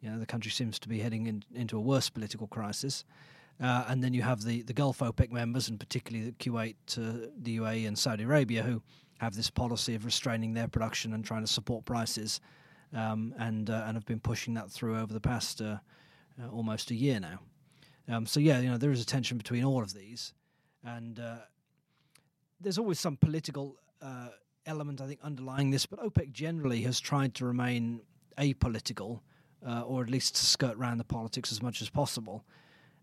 you 0.00 0.10
know 0.10 0.18
the 0.18 0.26
country 0.26 0.50
seems 0.50 0.78
to 0.80 0.88
be 0.88 0.98
heading 0.98 1.26
in, 1.26 1.44
into 1.54 1.78
a 1.78 1.80
worse 1.80 2.10
political 2.10 2.46
crisis. 2.46 3.04
Uh, 3.62 3.84
and 3.86 4.02
then 4.02 4.12
you 4.12 4.22
have 4.22 4.42
the, 4.42 4.62
the 4.62 4.72
Gulf 4.72 4.98
OPEC 4.98 5.30
members, 5.30 5.68
and 5.68 5.78
particularly 5.78 6.30
the 6.30 6.32
Kuwait, 6.32 6.74
uh, 6.98 7.28
the 7.38 7.58
UAE, 7.58 7.86
and 7.86 7.96
Saudi 7.96 8.24
Arabia, 8.24 8.64
who 8.64 8.82
have 9.18 9.36
this 9.36 9.50
policy 9.50 9.94
of 9.94 10.04
restraining 10.04 10.52
their 10.52 10.66
production 10.66 11.12
and 11.12 11.24
trying 11.24 11.42
to 11.42 11.46
support 11.46 11.84
prices, 11.84 12.40
um, 12.92 13.32
and 13.38 13.70
uh, 13.70 13.84
and 13.86 13.96
have 13.96 14.04
been 14.04 14.18
pushing 14.18 14.54
that 14.54 14.68
through 14.68 14.98
over 14.98 15.12
the 15.12 15.20
past 15.20 15.62
uh, 15.62 15.76
uh, 16.42 16.48
almost 16.50 16.90
a 16.90 16.94
year 16.96 17.20
now. 17.20 17.38
Um, 18.08 18.26
so 18.26 18.40
yeah, 18.40 18.58
you 18.58 18.68
know 18.68 18.78
there 18.78 18.90
is 18.90 19.00
a 19.00 19.06
tension 19.06 19.38
between 19.38 19.62
all 19.62 19.80
of 19.80 19.94
these, 19.94 20.34
and 20.84 21.20
uh, 21.20 21.36
there's 22.60 22.78
always 22.78 22.98
some 22.98 23.16
political 23.16 23.76
element 24.66 25.00
I 25.00 25.06
think 25.06 25.20
underlying 25.22 25.70
this. 25.70 25.86
But 25.86 26.00
OPEC 26.00 26.32
generally 26.32 26.82
has 26.82 26.98
tried 26.98 27.36
to 27.36 27.46
remain 27.46 28.00
apolitical, 28.38 29.20
or 29.64 30.02
at 30.02 30.10
least 30.10 30.36
skirt 30.36 30.76
around 30.76 30.98
the 30.98 31.04
politics 31.04 31.52
as 31.52 31.62
much 31.62 31.80
as 31.80 31.88
possible 31.88 32.44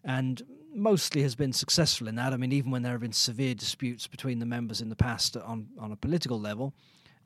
and 0.04 0.42
mostly 0.74 1.22
has 1.22 1.36
been 1.36 1.53
successful 1.53 2.08
in 2.08 2.15
that. 2.15 2.34
I 2.34 2.38
mean, 2.38 2.51
even 2.51 2.72
when 2.72 2.84
there 2.84 2.94
have 2.94 3.01
been 3.01 3.12
severe 3.12 3.53
disputes 3.53 4.08
between 4.08 4.39
the 4.39 4.46
members 4.46 4.82
in 4.82 4.89
the 4.89 4.96
past 4.96 5.36
on, 5.38 5.68
on 5.79 5.91
a 5.91 5.96
political 5.96 6.39
level, 6.39 6.74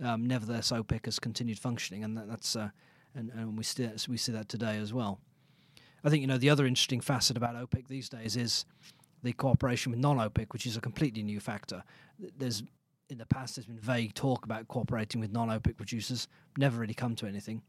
um, 0.03 0.25
nevertheless, 0.25 0.71
OPEC 0.71 1.05
has 1.05 1.19
continued 1.19 1.59
functioning, 1.59 2.03
and 2.03 2.17
that, 2.17 2.27
that's 2.27 2.55
uh, 2.55 2.69
and, 3.15 3.31
and 3.31 3.57
we 3.57 3.63
see 3.63 3.89
we 4.09 4.17
see 4.17 4.31
that 4.31 4.49
today 4.49 4.77
as 4.77 4.93
well. 4.93 5.19
I 6.03 6.09
think 6.09 6.21
you 6.21 6.27
know 6.27 6.37
the 6.37 6.49
other 6.49 6.65
interesting 6.65 6.99
facet 6.99 7.37
about 7.37 7.55
OPEC 7.55 7.87
these 7.87 8.09
days 8.09 8.35
is 8.35 8.65
the 9.21 9.33
cooperation 9.33 9.91
with 9.91 9.99
non-OPEC, 9.99 10.47
which 10.51 10.65
is 10.65 10.75
a 10.75 10.81
completely 10.81 11.23
new 11.23 11.39
factor. 11.39 11.83
There's 12.37 12.63
in 13.09 13.17
the 13.17 13.25
past 13.25 13.55
there's 13.55 13.65
been 13.65 13.77
vague 13.77 14.13
talk 14.13 14.45
about 14.45 14.67
cooperating 14.67 15.21
with 15.21 15.31
non-OPEC 15.31 15.77
producers, 15.77 16.27
never 16.57 16.79
really 16.79 16.93
come 16.93 17.15
to 17.15 17.27
anything. 17.27 17.61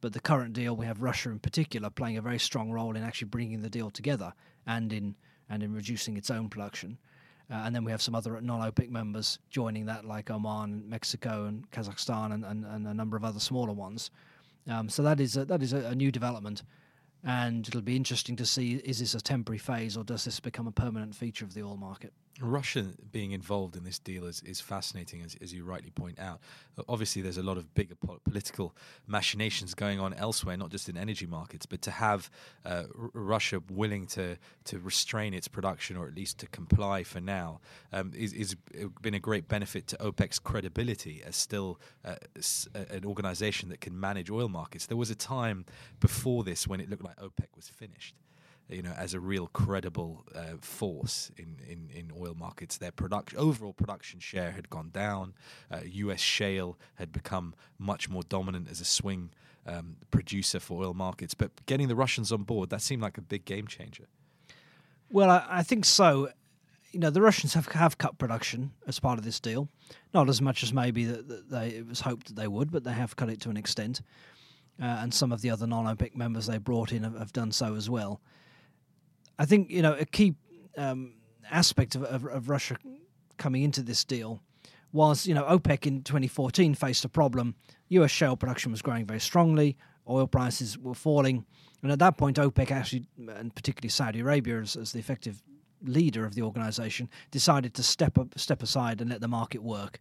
But 0.00 0.12
the 0.12 0.20
current 0.20 0.54
deal, 0.54 0.74
we 0.76 0.86
have 0.86 1.02
Russia 1.02 1.30
in 1.30 1.38
particular 1.38 1.90
playing 1.90 2.16
a 2.16 2.22
very 2.22 2.38
strong 2.38 2.70
role 2.70 2.96
in 2.96 3.02
actually 3.02 3.28
bringing 3.28 3.62
the 3.62 3.70
deal 3.70 3.90
together 3.90 4.32
and 4.66 4.92
in 4.92 5.14
and 5.48 5.62
in 5.62 5.74
reducing 5.74 6.16
its 6.16 6.30
own 6.30 6.48
production. 6.48 6.96
Uh, 7.50 7.62
and 7.64 7.74
then 7.74 7.82
we 7.82 7.90
have 7.90 8.00
some 8.00 8.14
other 8.14 8.40
non-OPEC 8.40 8.88
members 8.88 9.40
joining 9.50 9.86
that, 9.86 10.04
like 10.04 10.30
Oman, 10.30 10.88
Mexico, 10.88 11.46
and 11.46 11.68
Kazakhstan, 11.72 12.32
and, 12.32 12.44
and, 12.44 12.64
and 12.64 12.86
a 12.86 12.94
number 12.94 13.16
of 13.16 13.24
other 13.24 13.40
smaller 13.40 13.72
ones. 13.72 14.12
Um, 14.68 14.88
so 14.88 15.02
that 15.02 15.18
is 15.18 15.36
a, 15.36 15.44
that 15.46 15.60
is 15.60 15.72
a, 15.72 15.86
a, 15.86 15.94
new 15.96 16.12
development, 16.12 16.62
and 17.24 17.66
it'll 17.66 17.80
be 17.80 17.96
interesting 17.96 18.36
to 18.36 18.46
see: 18.46 18.74
is 18.74 19.00
this 19.00 19.14
a 19.14 19.20
temporary 19.20 19.58
phase, 19.58 19.96
or 19.96 20.04
does 20.04 20.24
this 20.24 20.38
become 20.38 20.68
a 20.68 20.72
permanent 20.72 21.14
feature 21.14 21.44
of 21.44 21.54
the 21.54 21.62
oil 21.62 21.76
market? 21.76 22.12
Russia 22.40 22.86
being 23.12 23.32
involved 23.32 23.76
in 23.76 23.84
this 23.84 23.98
deal 23.98 24.24
is, 24.24 24.40
is 24.42 24.60
fascinating, 24.60 25.22
as, 25.22 25.36
as 25.42 25.52
you 25.52 25.64
rightly 25.64 25.90
point 25.90 26.18
out. 26.18 26.40
Obviously, 26.88 27.20
there's 27.20 27.36
a 27.36 27.42
lot 27.42 27.58
of 27.58 27.74
bigger 27.74 27.94
po- 27.94 28.20
political 28.24 28.74
machinations 29.06 29.74
going 29.74 30.00
on 30.00 30.14
elsewhere, 30.14 30.56
not 30.56 30.70
just 30.70 30.88
in 30.88 30.96
energy 30.96 31.26
markets, 31.26 31.66
but 31.66 31.82
to 31.82 31.90
have 31.90 32.30
uh, 32.64 32.84
R- 32.98 33.10
Russia 33.12 33.62
willing 33.70 34.06
to, 34.06 34.38
to 34.64 34.78
restrain 34.78 35.34
its 35.34 35.48
production 35.48 35.96
or 35.96 36.06
at 36.06 36.14
least 36.14 36.38
to 36.38 36.46
comply 36.46 37.02
for 37.02 37.20
now 37.20 37.60
um, 37.92 38.12
is, 38.16 38.32
is 38.32 38.56
been 39.02 39.14
a 39.14 39.20
great 39.20 39.48
benefit 39.48 39.86
to 39.88 39.96
OPEC's 39.96 40.38
credibility 40.38 41.22
as 41.26 41.36
still 41.36 41.78
uh, 42.04 42.14
an 42.90 43.04
organization 43.04 43.68
that 43.68 43.80
can 43.80 43.98
manage 43.98 44.30
oil 44.30 44.48
markets. 44.48 44.86
There 44.86 44.96
was 44.96 45.10
a 45.10 45.14
time 45.14 45.66
before 46.00 46.44
this 46.44 46.66
when 46.66 46.80
it 46.80 46.88
looked 46.88 47.04
like 47.04 47.16
OPEC 47.16 47.48
was 47.56 47.68
finished 47.68 48.14
you 48.70 48.82
know, 48.82 48.92
as 48.96 49.14
a 49.14 49.20
real 49.20 49.48
credible 49.48 50.24
uh, 50.34 50.56
force 50.60 51.30
in, 51.36 51.56
in, 51.68 51.88
in 51.92 52.12
oil 52.18 52.34
markets. 52.34 52.78
Their 52.78 52.92
production, 52.92 53.38
overall 53.38 53.72
production 53.72 54.20
share 54.20 54.52
had 54.52 54.70
gone 54.70 54.90
down. 54.90 55.34
Uh, 55.70 55.80
U.S. 55.84 56.20
shale 56.20 56.78
had 56.94 57.12
become 57.12 57.54
much 57.78 58.08
more 58.08 58.22
dominant 58.22 58.68
as 58.70 58.80
a 58.80 58.84
swing 58.84 59.30
um, 59.66 59.96
producer 60.10 60.60
for 60.60 60.82
oil 60.84 60.94
markets. 60.94 61.34
But 61.34 61.64
getting 61.66 61.88
the 61.88 61.96
Russians 61.96 62.32
on 62.32 62.44
board, 62.44 62.70
that 62.70 62.82
seemed 62.82 63.02
like 63.02 63.18
a 63.18 63.22
big 63.22 63.44
game 63.44 63.66
changer. 63.66 64.06
Well, 65.10 65.30
I, 65.30 65.46
I 65.48 65.62
think 65.62 65.84
so. 65.84 66.30
You 66.92 67.00
know, 67.00 67.10
the 67.10 67.22
Russians 67.22 67.54
have 67.54 67.68
have 67.68 67.98
cut 67.98 68.18
production 68.18 68.72
as 68.86 68.98
part 68.98 69.18
of 69.18 69.24
this 69.24 69.38
deal, 69.38 69.68
not 70.12 70.28
as 70.28 70.42
much 70.42 70.62
as 70.62 70.72
maybe 70.72 71.04
that, 71.04 71.28
that 71.28 71.50
they 71.50 71.68
it 71.68 71.86
was 71.86 72.00
hoped 72.00 72.28
that 72.28 72.36
they 72.36 72.48
would, 72.48 72.72
but 72.72 72.84
they 72.84 72.92
have 72.92 73.14
cut 73.16 73.30
it 73.30 73.40
to 73.42 73.50
an 73.50 73.56
extent. 73.56 74.02
Uh, 74.80 74.98
and 75.02 75.12
some 75.12 75.30
of 75.30 75.42
the 75.42 75.50
other 75.50 75.66
non-OPEC 75.66 76.16
members 76.16 76.46
they 76.46 76.56
brought 76.56 76.90
in 76.90 77.02
have, 77.02 77.18
have, 77.18 77.32
done 77.34 77.52
so 77.52 77.74
as 77.74 77.90
well. 77.90 78.20
I 79.40 79.46
think 79.46 79.70
you 79.70 79.80
know 79.80 79.94
a 79.94 80.04
key 80.04 80.34
um, 80.76 81.14
aspect 81.50 81.94
of, 81.94 82.04
of, 82.04 82.26
of 82.26 82.50
Russia 82.50 82.76
coming 83.38 83.62
into 83.62 83.82
this 83.82 84.04
deal 84.04 84.38
was 84.92 85.26
you 85.26 85.34
know 85.34 85.44
OPEC 85.44 85.86
in 85.86 86.02
2014 86.02 86.74
faced 86.74 87.06
a 87.06 87.08
problem. 87.08 87.54
U.S. 87.88 88.10
shale 88.10 88.36
production 88.36 88.70
was 88.70 88.82
growing 88.82 89.06
very 89.06 89.18
strongly, 89.18 89.78
oil 90.06 90.26
prices 90.26 90.76
were 90.78 90.94
falling, 90.94 91.46
and 91.82 91.90
at 91.90 91.98
that 92.00 92.18
point, 92.18 92.36
OPEC 92.36 92.70
actually, 92.70 93.06
and 93.16 93.54
particularly 93.54 93.88
Saudi 93.88 94.20
Arabia, 94.20 94.60
as, 94.60 94.76
as 94.76 94.92
the 94.92 94.98
effective 94.98 95.42
leader 95.82 96.26
of 96.26 96.34
the 96.34 96.42
organisation, 96.42 97.08
decided 97.30 97.72
to 97.72 97.82
step 97.82 98.18
up, 98.18 98.38
step 98.38 98.62
aside 98.62 99.00
and 99.00 99.08
let 99.08 99.22
the 99.22 99.28
market 99.28 99.62
work, 99.62 99.98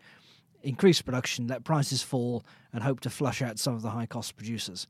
increase 0.63 1.01
production, 1.01 1.47
let 1.47 1.63
prices 1.63 2.03
fall, 2.03 2.43
and 2.73 2.83
hope 2.83 2.99
to 2.99 3.09
flush 3.09 3.41
out 3.41 3.57
some 3.57 3.73
of 3.73 3.83
the 3.83 3.91
high 3.91 4.05
cost 4.05 4.35
producers. 4.35 4.85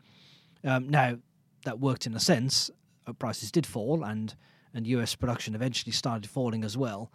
Um, 0.63 0.89
now, 0.89 1.19
that 1.65 1.79
worked 1.79 2.07
in 2.07 2.15
a 2.15 2.19
sense. 2.19 2.71
Uh, 3.09 3.13
prices 3.13 3.51
did 3.51 3.65
fall, 3.65 4.03
and 4.03 4.35
and 4.73 4.85
US 4.87 5.15
production 5.15 5.55
eventually 5.55 5.91
started 5.91 6.29
falling 6.29 6.63
as 6.63 6.77
well. 6.77 7.11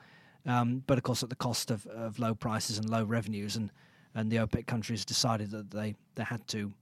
Um, 0.47 0.83
but 0.87 0.99
of 0.99 1.05
course, 1.05 1.23
at 1.23 1.31
the 1.31 1.37
cost 1.37 1.71
of, 1.71 1.87
of 1.87 2.19
low 2.19 2.35
prices 2.35 2.79
and 2.79 2.89
low 2.89 3.05
revenues, 3.05 3.57
and, 3.57 3.71
and 4.15 4.31
the 4.31 4.37
OPEC 4.37 4.67
countries 4.67 5.05
decided 5.05 5.51
that 5.53 5.71
they, 5.71 5.95
they 6.17 6.25
had 6.25 6.47
to 6.49 6.73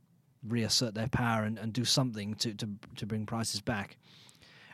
reassert 0.46 0.94
their 0.94 1.08
power 1.08 1.44
and, 1.44 1.58
and 1.58 1.72
do 1.72 1.84
something 1.84 2.34
to, 2.34 2.54
to, 2.54 2.68
to 2.96 3.06
bring 3.06 3.26
prices 3.26 3.60
back. 3.60 3.96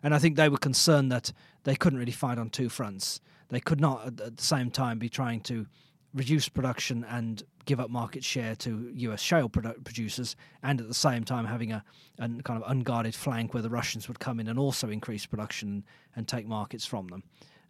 And 0.02 0.14
I 0.14 0.18
think 0.18 0.36
they 0.36 0.48
were 0.48 0.58
concerned 0.58 1.12
that 1.12 1.32
they 1.64 1.74
couldn't 1.74 1.98
really 1.98 2.12
fight 2.12 2.38
on 2.38 2.48
two 2.48 2.68
fronts. 2.68 3.20
They 3.48 3.60
could 3.60 3.80
not 3.80 4.06
at, 4.06 4.20
at 4.20 4.36
the 4.36 4.44
same 4.44 4.70
time 4.70 4.98
be 4.98 5.08
trying 5.08 5.40
to 5.42 5.66
reduce 6.14 6.48
production 6.48 7.04
and 7.04 7.42
give 7.68 7.80
up 7.80 7.90
market 7.90 8.24
share 8.24 8.56
to 8.56 8.90
US 8.94 9.20
shale 9.20 9.50
produ- 9.50 9.84
producers, 9.84 10.36
and 10.62 10.80
at 10.80 10.88
the 10.88 10.94
same 10.94 11.22
time 11.22 11.44
having 11.44 11.70
a, 11.70 11.84
a, 12.18 12.26
kind 12.42 12.62
of 12.62 12.64
unguarded 12.66 13.14
flank 13.14 13.52
where 13.52 13.62
the 13.62 13.68
Russians 13.68 14.08
would 14.08 14.18
come 14.18 14.40
in 14.40 14.48
and 14.48 14.58
also 14.58 14.88
increase 14.88 15.26
production 15.26 15.68
and, 15.68 15.82
and 16.16 16.26
take 16.26 16.46
markets 16.46 16.86
from 16.86 17.08
them. 17.08 17.22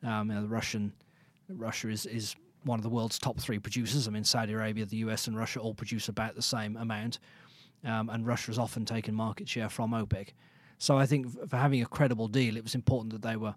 Um, 0.05 0.31
you 0.31 0.37
know, 0.37 0.43
the 0.43 0.49
Russian 0.49 0.93
Russia 1.49 1.89
is, 1.89 2.07
is 2.07 2.37
one 2.63 2.79
of 2.79 2.85
the 2.85 2.89
world's 2.89 3.19
top 3.19 3.41
three 3.41 3.59
producers. 3.59 4.07
I 4.07 4.13
mean, 4.13 4.23
Saudi 4.23 4.53
Arabia, 4.53 4.87
the 4.87 4.99
US, 4.99 5.27
and 5.27 5.37
Russia 5.37 5.59
all 5.59 5.75
produce 5.75 6.09
about 6.09 6.37
the 6.37 6.43
same 6.43 6.77
amount, 6.77 7.19
um, 7.85 8.09
and 8.09 8.25
Russia 8.25 8.47
has 8.53 8.59
often 8.59 8.85
taken 8.85 9.17
market 9.17 9.49
share 9.49 9.69
from 9.69 9.91
OPEC. 9.91 10.29
So 10.79 10.97
I 10.97 11.07
think 11.07 11.51
for 11.51 11.57
having 11.57 11.83
a 11.83 11.87
credible 11.87 12.29
deal, 12.29 12.57
it 12.57 12.63
was 12.63 12.77
important 12.77 13.13
that 13.13 13.23
they 13.23 13.35
were 13.35 13.57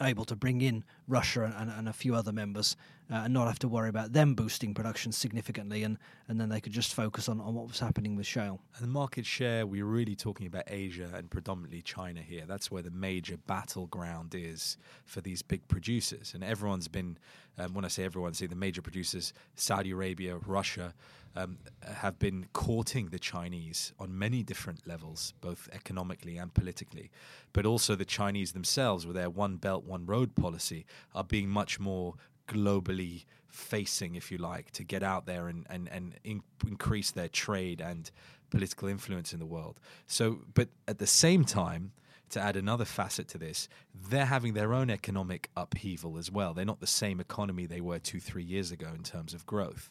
able 0.00 0.24
to 0.24 0.36
bring 0.36 0.60
in 0.60 0.84
Russia 1.08 1.54
and, 1.58 1.70
and 1.70 1.88
a 1.88 1.92
few 1.92 2.14
other 2.14 2.32
members 2.32 2.76
uh, 3.10 3.22
and 3.24 3.34
not 3.34 3.46
have 3.46 3.58
to 3.58 3.68
worry 3.68 3.88
about 3.88 4.12
them 4.12 4.34
boosting 4.34 4.72
production 4.72 5.12
significantly, 5.12 5.82
and, 5.82 5.98
and 6.28 6.40
then 6.40 6.48
they 6.48 6.60
could 6.60 6.72
just 6.72 6.94
focus 6.94 7.28
on, 7.28 7.40
on 7.40 7.54
what 7.54 7.66
was 7.66 7.80
happening 7.80 8.16
with 8.16 8.26
shale. 8.26 8.60
And 8.76 8.84
the 8.84 8.90
market 8.90 9.26
share, 9.26 9.66
we're 9.66 9.84
really 9.84 10.14
talking 10.14 10.46
about 10.46 10.64
Asia 10.68 11.10
and 11.14 11.28
predominantly 11.28 11.82
China 11.82 12.20
here. 12.20 12.44
That's 12.46 12.70
where 12.70 12.82
the 12.82 12.90
major 12.90 13.36
battleground 13.36 14.34
is 14.34 14.76
for 15.04 15.20
these 15.20 15.42
big 15.42 15.66
producers. 15.66 16.32
And 16.34 16.44
everyone's 16.44 16.88
been, 16.88 17.18
um, 17.58 17.74
when 17.74 17.84
I 17.84 17.88
say 17.88 18.04
everyone, 18.04 18.34
say 18.34 18.46
the 18.46 18.54
major 18.54 18.82
producers, 18.82 19.32
Saudi 19.56 19.90
Arabia, 19.90 20.36
Russia, 20.36 20.94
um, 21.36 21.58
have 21.82 22.18
been 22.18 22.46
courting 22.52 23.08
the 23.08 23.18
Chinese 23.18 23.92
on 23.98 24.18
many 24.18 24.42
different 24.42 24.86
levels, 24.86 25.32
both 25.40 25.68
economically 25.72 26.36
and 26.36 26.52
politically. 26.52 27.10
But 27.52 27.66
also 27.66 27.94
the 27.94 28.04
Chinese 28.04 28.52
themselves, 28.52 29.06
with 29.06 29.16
their 29.16 29.30
one 29.30 29.56
belt, 29.56 29.84
one 29.84 30.06
road 30.06 30.34
policy, 30.34 30.86
are 31.14 31.24
being 31.24 31.48
much 31.48 31.78
more 31.78 32.14
globally 32.48 33.24
facing, 33.48 34.14
if 34.14 34.30
you 34.30 34.38
like, 34.38 34.70
to 34.72 34.84
get 34.84 35.02
out 35.02 35.26
there 35.26 35.48
and, 35.48 35.66
and, 35.70 35.88
and 35.88 36.14
in, 36.24 36.42
increase 36.66 37.10
their 37.10 37.28
trade 37.28 37.80
and 37.80 38.10
political 38.50 38.88
influence 38.88 39.32
in 39.32 39.38
the 39.38 39.46
world. 39.46 39.78
So, 40.06 40.40
but 40.54 40.68
at 40.88 40.98
the 40.98 41.06
same 41.06 41.44
time, 41.44 41.92
to 42.30 42.40
add 42.40 42.56
another 42.56 42.84
facet 42.84 43.28
to 43.28 43.38
this, 43.38 43.68
they're 44.08 44.26
having 44.26 44.54
their 44.54 44.72
own 44.72 44.88
economic 44.88 45.50
upheaval 45.56 46.16
as 46.16 46.30
well. 46.30 46.54
They're 46.54 46.64
not 46.64 46.80
the 46.80 46.86
same 46.86 47.20
economy 47.20 47.66
they 47.66 47.80
were 47.80 47.98
two, 47.98 48.20
three 48.20 48.44
years 48.44 48.70
ago 48.70 48.88
in 48.94 49.02
terms 49.02 49.34
of 49.34 49.46
growth. 49.46 49.90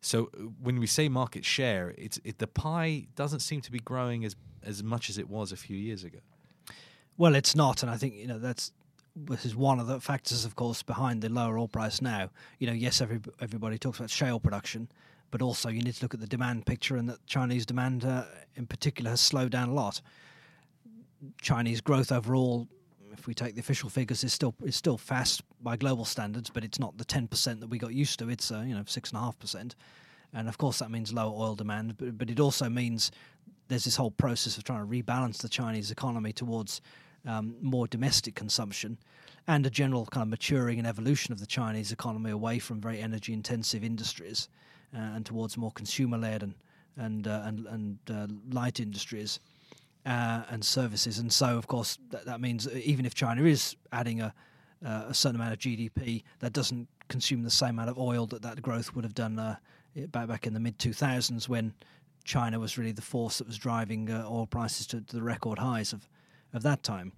So 0.00 0.30
uh, 0.34 0.42
when 0.62 0.78
we 0.78 0.86
say 0.86 1.08
market 1.08 1.44
share, 1.44 1.94
it's 1.98 2.20
it, 2.24 2.38
the 2.38 2.46
pie 2.46 3.06
doesn't 3.14 3.40
seem 3.40 3.60
to 3.62 3.72
be 3.72 3.78
growing 3.78 4.24
as 4.24 4.36
as 4.62 4.82
much 4.82 5.10
as 5.10 5.18
it 5.18 5.28
was 5.28 5.52
a 5.52 5.56
few 5.56 5.76
years 5.76 6.04
ago. 6.04 6.18
Well, 7.16 7.34
it's 7.34 7.56
not, 7.56 7.82
and 7.82 7.90
I 7.90 7.96
think 7.96 8.14
you 8.14 8.26
know 8.26 8.38
that's 8.38 8.72
this 9.26 9.44
is 9.44 9.56
one 9.56 9.80
of 9.80 9.86
the 9.86 10.00
factors, 10.00 10.44
of 10.44 10.54
course, 10.54 10.82
behind 10.82 11.22
the 11.22 11.28
lower 11.28 11.58
oil 11.58 11.68
price 11.68 12.00
now. 12.00 12.30
You 12.58 12.68
know, 12.68 12.72
yes, 12.72 13.00
every, 13.00 13.20
everybody 13.40 13.78
talks 13.78 13.98
about 13.98 14.10
shale 14.10 14.38
production, 14.38 14.88
but 15.30 15.42
also 15.42 15.68
you 15.68 15.82
need 15.82 15.94
to 15.94 16.04
look 16.04 16.14
at 16.14 16.20
the 16.20 16.26
demand 16.26 16.66
picture, 16.66 16.96
and 16.96 17.08
that 17.08 17.26
Chinese 17.26 17.66
demand, 17.66 18.04
uh, 18.04 18.24
in 18.54 18.66
particular, 18.66 19.10
has 19.10 19.20
slowed 19.20 19.50
down 19.50 19.68
a 19.68 19.74
lot. 19.74 20.00
Chinese 21.42 21.80
growth 21.80 22.12
overall, 22.12 22.68
if 23.18 23.26
we 23.26 23.34
take 23.34 23.54
the 23.54 23.60
official 23.60 23.88
figures, 23.88 24.24
is 24.24 24.32
still 24.32 24.54
is 24.64 24.76
still 24.76 24.96
fast 24.96 25.42
by 25.62 25.76
global 25.76 26.04
standards, 26.04 26.50
but 26.50 26.64
it's 26.64 26.78
not 26.78 26.96
the 26.98 27.04
ten 27.04 27.26
percent 27.26 27.60
that 27.60 27.68
we 27.68 27.78
got 27.78 27.92
used 27.92 28.18
to. 28.20 28.28
It's 28.28 28.50
uh, 28.50 28.64
you 28.66 28.74
know 28.74 28.84
six 28.86 29.10
and 29.10 29.18
a 29.18 29.22
half 29.22 29.38
percent, 29.38 29.74
and 30.32 30.48
of 30.48 30.58
course 30.58 30.78
that 30.78 30.90
means 30.90 31.12
lower 31.12 31.34
oil 31.34 31.54
demand, 31.54 31.96
but 31.98 32.16
but 32.16 32.30
it 32.30 32.40
also 32.40 32.68
means 32.68 33.10
there's 33.68 33.84
this 33.84 33.96
whole 33.96 34.10
process 34.10 34.56
of 34.56 34.64
trying 34.64 34.80
to 34.80 34.86
rebalance 34.86 35.38
the 35.38 35.48
Chinese 35.48 35.90
economy 35.90 36.32
towards 36.32 36.80
um, 37.26 37.56
more 37.60 37.86
domestic 37.86 38.34
consumption 38.34 38.96
and 39.46 39.66
a 39.66 39.70
general 39.70 40.06
kind 40.06 40.22
of 40.22 40.28
maturing 40.28 40.78
and 40.78 40.86
evolution 40.86 41.32
of 41.32 41.40
the 41.40 41.46
Chinese 41.46 41.92
economy 41.92 42.30
away 42.30 42.58
from 42.58 42.80
very 42.80 43.00
energy 43.00 43.32
intensive 43.32 43.84
industries 43.84 44.48
uh, 44.94 44.98
and 44.98 45.26
towards 45.26 45.56
more 45.56 45.72
consumer 45.72 46.16
led 46.16 46.42
and 46.42 46.54
and 46.96 47.26
uh, 47.26 47.42
and, 47.44 47.66
and 47.66 47.98
uh, 48.10 48.26
light 48.50 48.80
industries 48.80 49.40
uh, 50.08 50.42
and 50.48 50.64
services. 50.64 51.18
And 51.18 51.30
so, 51.30 51.58
of 51.58 51.66
course, 51.66 51.98
that, 52.10 52.24
that, 52.24 52.40
means 52.40 52.66
even 52.68 53.04
if 53.04 53.14
China 53.14 53.44
is 53.44 53.76
adding 53.92 54.20
a 54.20 54.34
a 54.82 55.12
certain 55.12 55.36
amount 55.40 55.52
of 55.52 55.58
GDP, 55.58 56.22
that 56.38 56.52
doesn't 56.52 56.86
consume 57.08 57.42
the 57.42 57.50
same 57.50 57.70
amount 57.70 57.90
of 57.90 57.98
oil 57.98 58.26
that 58.26 58.42
that 58.42 58.62
growth 58.62 58.94
would 58.94 59.04
have 59.04 59.14
done 59.14 59.38
uh, 59.38 59.56
back 60.08 60.28
back 60.28 60.46
in 60.46 60.54
the 60.54 60.60
mid 60.60 60.78
2000s 60.78 61.48
when 61.48 61.74
China 62.24 62.60
was 62.60 62.78
really 62.78 62.92
the 62.92 63.02
force 63.02 63.38
that 63.38 63.46
was 63.46 63.58
driving 63.58 64.10
uh, 64.10 64.24
oil 64.28 64.46
prices 64.46 64.86
to, 64.86 65.00
to 65.00 65.16
the 65.16 65.22
record 65.22 65.58
highs 65.58 65.92
of 65.92 66.08
of 66.52 66.62
that 66.62 66.82
time. 66.82 67.12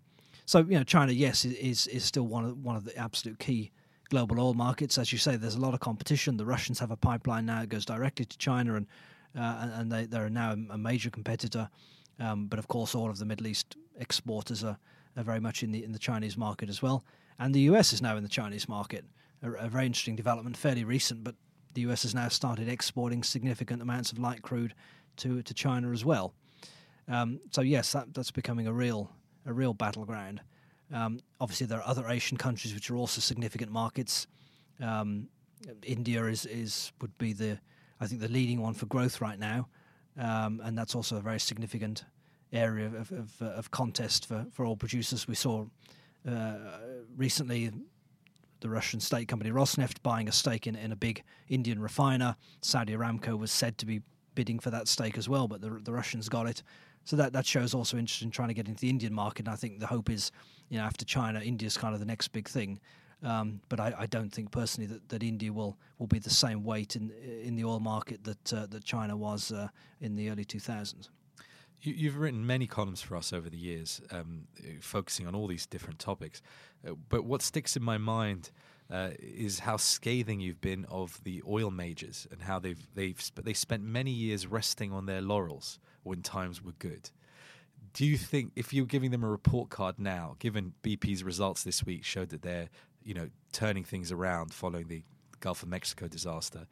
So 0.46 0.60
you 0.60 0.78
know, 0.78 0.84
China, 0.84 1.12
yes, 1.12 1.44
is 1.44 1.86
is 1.86 2.04
still 2.04 2.26
one 2.26 2.44
of 2.44 2.58
one 2.64 2.76
of 2.76 2.84
the 2.84 2.96
absolute 2.96 3.38
key 3.38 3.72
global 4.08 4.40
oil 4.40 4.54
markets. 4.54 4.98
As 4.98 5.12
you 5.12 5.18
say, 5.18 5.36
there's 5.36 5.54
a 5.54 5.60
lot 5.60 5.74
of 5.74 5.80
competition. 5.80 6.36
The 6.36 6.46
Russians 6.46 6.78
have 6.80 6.90
a 6.90 6.96
pipeline 6.96 7.46
now 7.46 7.60
that 7.60 7.68
goes 7.68 7.84
directly 7.84 8.24
to 8.24 8.38
China, 8.38 8.74
and 8.74 8.86
uh, 9.38 9.68
and 9.74 9.92
they 9.92 10.06
they're 10.06 10.30
now 10.30 10.56
a 10.70 10.78
major 10.78 11.10
competitor. 11.10 11.68
Um, 12.20 12.46
but 12.46 12.58
of 12.58 12.68
course, 12.68 12.94
all 12.94 13.10
of 13.10 13.18
the 13.18 13.24
Middle 13.24 13.46
East 13.46 13.76
exporters 13.98 14.62
are, 14.62 14.78
are 15.16 15.24
very 15.24 15.40
much 15.40 15.62
in 15.62 15.72
the 15.72 15.82
in 15.82 15.92
the 15.92 15.98
Chinese 15.98 16.36
market 16.36 16.68
as 16.68 16.82
well. 16.82 17.04
And 17.38 17.54
the 17.54 17.60
US 17.72 17.92
is 17.92 18.02
now 18.02 18.16
in 18.16 18.22
the 18.22 18.28
Chinese 18.28 18.68
market. 18.68 19.04
A, 19.42 19.50
a 19.52 19.68
very 19.68 19.86
interesting 19.86 20.16
development, 20.16 20.56
fairly 20.56 20.84
recent, 20.84 21.24
but 21.24 21.34
the 21.72 21.80
US 21.82 22.02
has 22.02 22.14
now 22.14 22.28
started 22.28 22.68
exporting 22.68 23.22
significant 23.22 23.80
amounts 23.80 24.12
of 24.12 24.18
light 24.18 24.42
crude 24.42 24.74
to 25.16 25.42
to 25.42 25.54
China 25.54 25.90
as 25.90 26.04
well. 26.04 26.34
Um, 27.08 27.40
so 27.50 27.62
yes, 27.62 27.92
that, 27.92 28.14
that's 28.14 28.30
becoming 28.30 28.66
a 28.66 28.72
real 28.72 29.10
a 29.46 29.52
real 29.52 29.74
battleground. 29.74 30.42
Um, 30.92 31.20
obviously, 31.40 31.66
there 31.66 31.78
are 31.78 31.88
other 31.88 32.08
Asian 32.08 32.36
countries 32.36 32.74
which 32.74 32.90
are 32.90 32.96
also 32.96 33.20
significant 33.20 33.70
markets. 33.70 34.26
Um, 34.80 35.28
India 35.82 36.24
is, 36.24 36.46
is 36.46 36.92
would 37.00 37.16
be 37.18 37.32
the 37.32 37.58
I 38.00 38.06
think 38.06 38.20
the 38.20 38.28
leading 38.28 38.60
one 38.60 38.74
for 38.74 38.86
growth 38.86 39.20
right 39.20 39.38
now, 39.38 39.68
um, 40.18 40.60
and 40.64 40.76
that's 40.76 40.94
also 40.94 41.16
a 41.16 41.20
very 41.20 41.40
significant 41.40 42.04
area 42.52 42.86
of, 42.86 43.12
of, 43.12 43.42
of 43.42 43.70
contest 43.70 44.26
for, 44.26 44.46
for 44.50 44.64
all 44.64 44.76
producers. 44.76 45.28
We 45.28 45.34
saw 45.34 45.66
uh, 46.28 46.54
recently 47.16 47.70
the 48.60 48.68
Russian 48.68 49.00
state 49.00 49.28
company 49.28 49.50
Rosneft 49.50 50.02
buying 50.02 50.28
a 50.28 50.32
stake 50.32 50.66
in, 50.66 50.76
in 50.76 50.92
a 50.92 50.96
big 50.96 51.22
Indian 51.48 51.80
refiner. 51.80 52.36
Saudi 52.62 52.94
Aramco 52.94 53.38
was 53.38 53.50
said 53.50 53.78
to 53.78 53.86
be 53.86 54.02
bidding 54.34 54.58
for 54.58 54.70
that 54.70 54.88
stake 54.88 55.16
as 55.18 55.28
well, 55.28 55.48
but 55.48 55.60
the, 55.60 55.70
the 55.82 55.92
Russians 55.92 56.28
got 56.28 56.46
it. 56.46 56.62
So 57.04 57.16
that, 57.16 57.32
that 57.32 57.46
shows 57.46 57.74
also 57.74 57.96
interest 57.96 58.22
in 58.22 58.30
trying 58.30 58.48
to 58.48 58.54
get 58.54 58.68
into 58.68 58.80
the 58.80 58.90
Indian 58.90 59.14
market. 59.14 59.46
And 59.46 59.52
I 59.52 59.56
think 59.56 59.80
the 59.80 59.86
hope 59.86 60.10
is, 60.10 60.30
you 60.68 60.78
know, 60.78 60.84
after 60.84 61.04
China, 61.04 61.40
India's 61.40 61.76
kind 61.76 61.94
of 61.94 62.00
the 62.00 62.06
next 62.06 62.28
big 62.28 62.48
thing. 62.48 62.78
Um, 63.22 63.60
but 63.68 63.80
I, 63.80 63.94
I, 63.98 64.06
don't 64.06 64.30
think 64.30 64.50
personally 64.50 64.86
that, 64.86 65.08
that 65.10 65.22
India 65.22 65.52
will, 65.52 65.76
will 65.98 66.06
be 66.06 66.18
the 66.18 66.30
same 66.30 66.64
weight 66.64 66.96
in 66.96 67.10
in 67.42 67.54
the 67.54 67.64
oil 67.64 67.78
market 67.78 68.24
that 68.24 68.52
uh, 68.54 68.66
that 68.70 68.82
China 68.82 69.14
was 69.14 69.52
uh, 69.52 69.68
in 70.00 70.16
the 70.16 70.30
early 70.30 70.46
2000s. 70.46 71.10
You, 71.82 72.10
have 72.10 72.20
written 72.20 72.46
many 72.46 72.66
columns 72.66 73.00
for 73.00 73.16
us 73.16 73.32
over 73.32 73.48
the 73.48 73.56
years, 73.56 74.02
um, 74.10 74.46
focusing 74.80 75.26
on 75.26 75.34
all 75.34 75.46
these 75.46 75.66
different 75.66 75.98
topics. 75.98 76.42
Uh, 76.86 76.92
but 77.08 77.24
what 77.24 77.40
sticks 77.40 77.74
in 77.74 77.82
my 77.82 77.96
mind 77.96 78.50
uh, 78.90 79.10
is 79.18 79.60
how 79.60 79.76
scathing 79.76 80.40
you've 80.40 80.60
been 80.60 80.84
of 80.86 81.22
the 81.24 81.42
oil 81.48 81.70
majors 81.70 82.26
and 82.30 82.42
how 82.42 82.58
they've 82.58 82.86
they've 82.94 83.20
sp- 83.22 83.44
they 83.44 83.54
spent 83.54 83.82
many 83.82 84.10
years 84.10 84.46
resting 84.46 84.92
on 84.92 85.06
their 85.06 85.20
laurels 85.20 85.78
when 86.02 86.22
times 86.22 86.62
were 86.62 86.72
good. 86.78 87.10
do 87.92 88.04
you 88.04 88.16
think 88.16 88.52
if 88.56 88.72
you're 88.72 88.86
giving 88.86 89.10
them 89.10 89.24
a 89.24 89.28
report 89.28 89.70
card 89.70 89.98
now, 89.98 90.36
given 90.38 90.74
BP's 90.82 91.22
results 91.24 91.62
this 91.62 91.84
week 91.84 92.04
showed 92.04 92.30
that 92.30 92.42
they're 92.42 92.68
you 93.04 93.14
know 93.14 93.30
turning 93.52 93.84
things 93.84 94.12
around 94.12 94.52
following 94.52 94.88
the 94.88 95.02
Gulf 95.40 95.62
of 95.62 95.68
Mexico 95.68 96.08
disaster, 96.08 96.66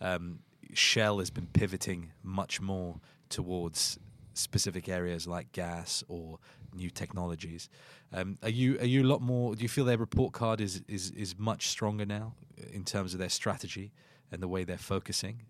um, 0.00 0.40
Shell 0.74 1.18
has 1.18 1.30
been 1.30 1.48
pivoting 1.52 2.12
much 2.22 2.60
more 2.60 3.00
towards 3.28 3.98
specific 4.34 4.88
areas 4.88 5.26
like 5.26 5.52
gas 5.52 6.04
or 6.08 6.38
new 6.74 6.90
technologies. 6.90 7.68
Um, 8.12 8.38
are 8.42 8.48
you 8.48 8.78
are 8.78 8.86
you 8.86 9.02
a 9.02 9.08
lot 9.08 9.20
more? 9.20 9.54
Do 9.54 9.62
you 9.62 9.68
feel 9.68 9.84
their 9.84 9.98
report 9.98 10.32
card 10.32 10.60
is 10.60 10.82
is 10.88 11.10
is 11.10 11.38
much 11.38 11.68
stronger 11.68 12.06
now 12.06 12.34
in 12.72 12.84
terms 12.84 13.14
of 13.14 13.20
their 13.20 13.28
strategy 13.28 13.92
and 14.30 14.42
the 14.42 14.48
way 14.48 14.64
they're 14.64 14.78
focusing? 14.78 15.42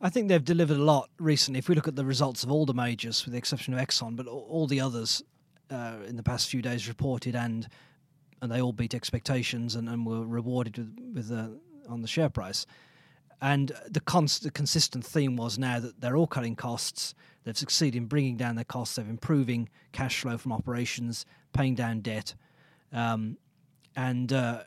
I 0.00 0.10
think 0.10 0.28
they've 0.28 0.44
delivered 0.44 0.76
a 0.76 0.82
lot 0.82 1.08
recently. 1.18 1.58
If 1.58 1.68
we 1.68 1.74
look 1.74 1.88
at 1.88 1.96
the 1.96 2.04
results 2.04 2.44
of 2.44 2.50
all 2.50 2.66
the 2.66 2.74
majors, 2.74 3.24
with 3.24 3.32
the 3.32 3.38
exception 3.38 3.72
of 3.72 3.80
Exxon, 3.80 4.16
but 4.16 4.26
all 4.26 4.66
the 4.66 4.80
others 4.80 5.22
uh, 5.70 5.94
in 6.06 6.16
the 6.16 6.22
past 6.22 6.48
few 6.48 6.60
days 6.60 6.88
reported 6.88 7.34
and 7.34 7.68
and 8.42 8.52
they 8.52 8.60
all 8.60 8.72
beat 8.72 8.94
expectations 8.94 9.74
and, 9.74 9.88
and 9.88 10.04
were 10.04 10.26
rewarded 10.26 10.76
with, 10.76 11.14
with 11.14 11.32
uh, 11.32 11.48
on 11.88 12.02
the 12.02 12.08
share 12.08 12.28
price. 12.28 12.66
And 13.40 13.72
the, 13.88 14.00
cons- 14.00 14.40
the 14.40 14.50
consistent 14.50 15.04
theme 15.04 15.36
was 15.36 15.58
now 15.58 15.80
that 15.80 16.00
they're 16.00 16.16
all 16.16 16.26
cutting 16.26 16.54
costs. 16.56 17.14
They've 17.44 17.56
succeeded 17.56 17.98
in 17.98 18.06
bringing 18.06 18.36
down 18.36 18.54
their 18.54 18.64
costs. 18.64 18.96
They're 18.96 19.04
improving 19.06 19.68
cash 19.92 20.20
flow 20.20 20.38
from 20.38 20.52
operations, 20.52 21.26
paying 21.52 21.74
down 21.74 22.00
debt, 22.00 22.34
um, 22.92 23.36
and 23.96 24.32
uh, 24.32 24.62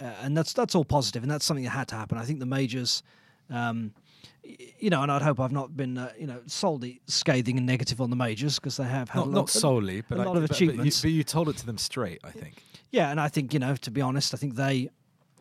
uh, 0.00 0.04
and 0.22 0.36
that's 0.36 0.52
that's 0.52 0.74
all 0.74 0.84
positive, 0.84 1.22
and 1.22 1.30
that's 1.30 1.44
something 1.44 1.64
that 1.64 1.70
had 1.70 1.88
to 1.88 1.96
happen. 1.96 2.18
I 2.18 2.24
think 2.24 2.40
the 2.40 2.46
majors. 2.46 3.02
Um, 3.50 3.94
you 4.78 4.88
know, 4.88 5.02
and 5.02 5.12
I'd 5.12 5.20
hope 5.20 5.40
I've 5.40 5.52
not 5.52 5.76
been, 5.76 5.98
uh, 5.98 6.12
you 6.18 6.26
know, 6.26 6.40
solely 6.46 7.02
scathing 7.06 7.58
and 7.58 7.66
negative 7.66 8.00
on 8.00 8.08
the 8.08 8.16
majors 8.16 8.58
because 8.58 8.78
they 8.78 8.84
have 8.84 9.10
had 9.10 9.20
not, 9.20 9.26
a 9.26 9.30
lot, 9.30 9.34
not 9.34 9.50
solely, 9.50 10.00
but 10.00 10.18
a 10.18 10.22
I, 10.22 10.24
lot 10.24 10.36
of 10.36 10.42
but, 10.42 10.50
achievements. 10.52 11.02
But 11.02 11.08
you, 11.08 11.14
but 11.14 11.16
you, 11.18 11.24
told 11.24 11.48
it 11.50 11.58
to 11.58 11.66
them 11.66 11.76
straight, 11.76 12.20
I 12.24 12.30
think. 12.30 12.62
Yeah, 12.90 13.10
and 13.10 13.20
I 13.20 13.28
think 13.28 13.52
you 13.52 13.58
know, 13.58 13.76
to 13.76 13.90
be 13.90 14.00
honest, 14.00 14.32
I 14.32 14.38
think 14.38 14.54
they 14.54 14.88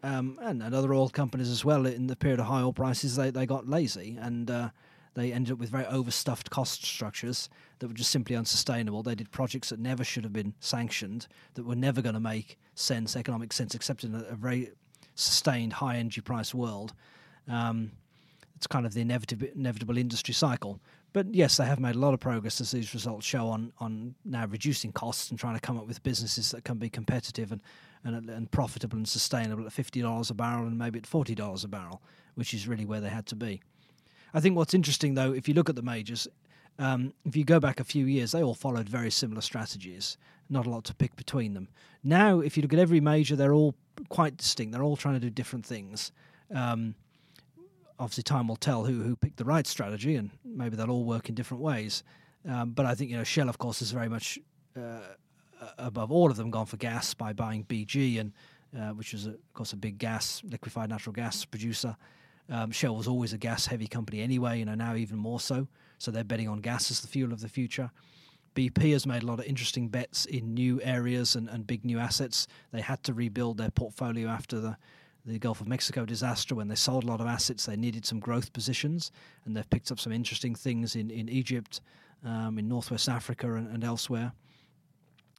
um, 0.03 0.37
and, 0.41 0.61
and, 0.61 0.75
other 0.75 0.93
oil 0.93 1.09
companies 1.09 1.49
as 1.49 1.63
well 1.63 1.85
in 1.85 2.07
the 2.07 2.15
period 2.15 2.39
of 2.39 2.45
high 2.45 2.61
oil 2.61 2.73
prices, 2.73 3.15
they, 3.15 3.29
they 3.29 3.45
got 3.45 3.67
lazy 3.67 4.17
and 4.19 4.49
uh, 4.49 4.69
they 5.17 5.33
ended 5.33 5.53
up 5.53 5.59
with 5.59 5.69
very 5.69 5.85
overstuffed 5.87 6.51
cost 6.51 6.85
structures 6.85 7.49
that 7.79 7.87
were 7.87 7.93
just 7.93 8.11
simply 8.11 8.35
unsustainable. 8.35 9.01
They 9.01 9.15
did 9.15 9.31
projects 9.31 9.69
that 9.69 9.79
never 9.79 10.03
should 10.03 10.23
have 10.23 10.31
been 10.31 10.53
sanctioned, 10.59 11.27
that 11.55 11.65
were 11.65 11.75
never 11.75 12.03
going 12.03 12.13
to 12.13 12.21
make 12.21 12.59
sense, 12.75 13.15
economic 13.15 13.51
sense, 13.51 13.73
except 13.73 14.03
in 14.03 14.13
a, 14.13 14.19
a 14.29 14.35
very 14.35 14.69
sustained 15.15 15.73
high 15.73 15.97
energy 15.97 16.21
price 16.21 16.53
world. 16.53 16.93
Um, 17.47 17.91
it's 18.55 18.67
kind 18.67 18.85
of 18.85 18.93
the 18.93 19.01
inevitable, 19.01 19.47
inevitable 19.55 19.97
industry 19.97 20.35
cycle. 20.35 20.79
But 21.13 21.33
yes, 21.33 21.57
they 21.57 21.65
have 21.65 21.79
made 21.79 21.95
a 21.95 21.99
lot 21.99 22.13
of 22.13 22.19
progress 22.19 22.61
as 22.61 22.69
these 22.69 22.93
results 22.93 23.25
show 23.25 23.47
on 23.47 23.73
on 23.79 24.13
now 24.23 24.45
reducing 24.45 24.91
costs 24.91 25.31
and 25.31 25.39
trying 25.39 25.55
to 25.55 25.59
come 25.59 25.79
up 25.79 25.87
with 25.87 26.03
businesses 26.03 26.51
that 26.51 26.63
can 26.63 26.77
be 26.77 26.89
competitive 26.89 27.51
and 27.51 27.61
and, 28.03 28.29
and 28.29 28.51
profitable 28.51 28.97
and 28.97 29.07
sustainable 29.07 29.65
at 29.65 29.73
fifty 29.73 30.01
dollars 30.01 30.29
a 30.29 30.35
barrel 30.35 30.67
and 30.67 30.77
maybe 30.77 30.99
at 30.99 31.07
forty 31.07 31.33
dollars 31.33 31.63
a 31.63 31.67
barrel, 31.67 32.01
which 32.35 32.53
is 32.53 32.67
really 32.67 32.85
where 32.85 33.01
they 33.01 33.09
had 33.09 33.25
to 33.27 33.35
be. 33.35 33.61
I 34.33 34.39
think 34.39 34.55
what's 34.55 34.73
interesting 34.73 35.13
though, 35.15 35.33
if 35.33 35.47
you 35.47 35.53
look 35.53 35.69
at 35.69 35.75
the 35.75 35.81
majors, 35.81 36.27
um, 36.79 37.13
if 37.25 37.35
you 37.35 37.43
go 37.43 37.59
back 37.59 37.79
a 37.79 37.83
few 37.83 38.05
years, 38.05 38.31
they 38.31 38.43
all 38.43 38.53
followed 38.53 38.87
very 38.87 39.09
similar 39.09 39.41
strategies. 39.41 40.17
Not 40.49 40.65
a 40.65 40.69
lot 40.69 40.83
to 40.85 40.95
pick 40.95 41.15
between 41.15 41.53
them. 41.53 41.67
Now, 42.03 42.39
if 42.39 42.55
you 42.55 42.61
look 42.61 42.73
at 42.73 42.79
every 42.79 43.01
major, 43.01 43.35
they're 43.35 43.53
all 43.53 43.75
quite 44.09 44.37
distinct. 44.37 44.73
They're 44.73 44.83
all 44.83 44.95
trying 44.95 45.15
to 45.15 45.19
do 45.19 45.29
different 45.29 45.65
things. 45.65 46.11
Um, 46.53 46.95
obviously 47.99 48.23
time 48.23 48.47
will 48.47 48.55
tell 48.55 48.85
who 48.85 49.01
who 49.01 49.15
picked 49.15 49.37
the 49.37 49.45
right 49.45 49.65
strategy, 49.65 50.15
and 50.15 50.29
maybe 50.45 50.75
they'll 50.75 50.91
all 50.91 51.03
work 51.03 51.29
in 51.29 51.35
different 51.35 51.63
ways. 51.63 52.03
Um, 52.47 52.71
but 52.71 52.85
I 52.85 52.95
think 52.95 53.09
you 53.11 53.17
know 53.17 53.23
Shell, 53.23 53.49
of 53.49 53.57
course, 53.57 53.81
is 53.81 53.91
very 53.91 54.09
much 54.09 54.39
uh, 54.75 54.99
above 55.77 56.11
all 56.11 56.29
of 56.29 56.37
them 56.37 56.51
gone 56.51 56.65
for 56.65 56.77
gas 56.77 57.13
by 57.13 57.33
buying 57.33 57.63
BG, 57.65 58.19
and 58.19 58.31
uh, 58.77 58.93
which 58.93 59.13
was 59.13 59.27
a, 59.27 59.31
of 59.31 59.53
course 59.53 59.73
a 59.73 59.77
big 59.77 59.97
gas 59.97 60.41
liquefied 60.49 60.89
natural 60.89 61.13
gas 61.13 61.43
producer. 61.45 61.95
Um, 62.49 62.71
Shell 62.71 62.95
was 62.95 63.07
always 63.07 63.33
a 63.33 63.37
gas 63.37 63.65
heavy 63.65 63.87
company 63.87 64.21
anyway, 64.21 64.59
you 64.59 64.65
know 64.65 64.75
now 64.75 64.95
even 64.95 65.17
more 65.17 65.39
so. 65.39 65.67
So 65.97 66.11
they're 66.11 66.23
betting 66.23 66.47
on 66.47 66.61
gas 66.61 66.91
as 66.91 67.01
the 67.01 67.07
fuel 67.07 67.33
of 67.33 67.41
the 67.41 67.49
future. 67.49 67.91
BP 68.55 68.93
has 68.93 69.05
made 69.05 69.23
a 69.23 69.25
lot 69.25 69.39
of 69.39 69.45
interesting 69.45 69.87
bets 69.87 70.25
in 70.25 70.53
new 70.53 70.81
areas 70.81 71.35
and, 71.35 71.47
and 71.49 71.67
big 71.67 71.85
new 71.85 71.99
assets. 71.99 72.47
They 72.71 72.81
had 72.81 73.03
to 73.03 73.13
rebuild 73.13 73.57
their 73.57 73.69
portfolio 73.71 74.29
after 74.29 74.59
the 74.59 74.77
the 75.25 75.37
Gulf 75.37 75.59
of 75.59 75.67
Mexico 75.67 76.05
disaster 76.05 76.55
when 76.55 76.69
they 76.69 76.75
sold 76.75 77.03
a 77.03 77.07
lot 77.07 77.19
of 77.19 77.27
assets. 77.27 77.65
They 77.65 77.75
needed 77.75 78.05
some 78.05 78.19
growth 78.19 78.53
positions, 78.53 79.11
and 79.45 79.55
they've 79.55 79.69
picked 79.69 79.91
up 79.91 79.99
some 79.99 80.13
interesting 80.13 80.55
things 80.55 80.95
in 80.95 81.11
in 81.11 81.27
Egypt, 81.27 81.81
um, 82.23 82.57
in 82.57 82.69
Northwest 82.69 83.09
Africa, 83.09 83.53
and, 83.55 83.67
and 83.67 83.83
elsewhere. 83.83 84.31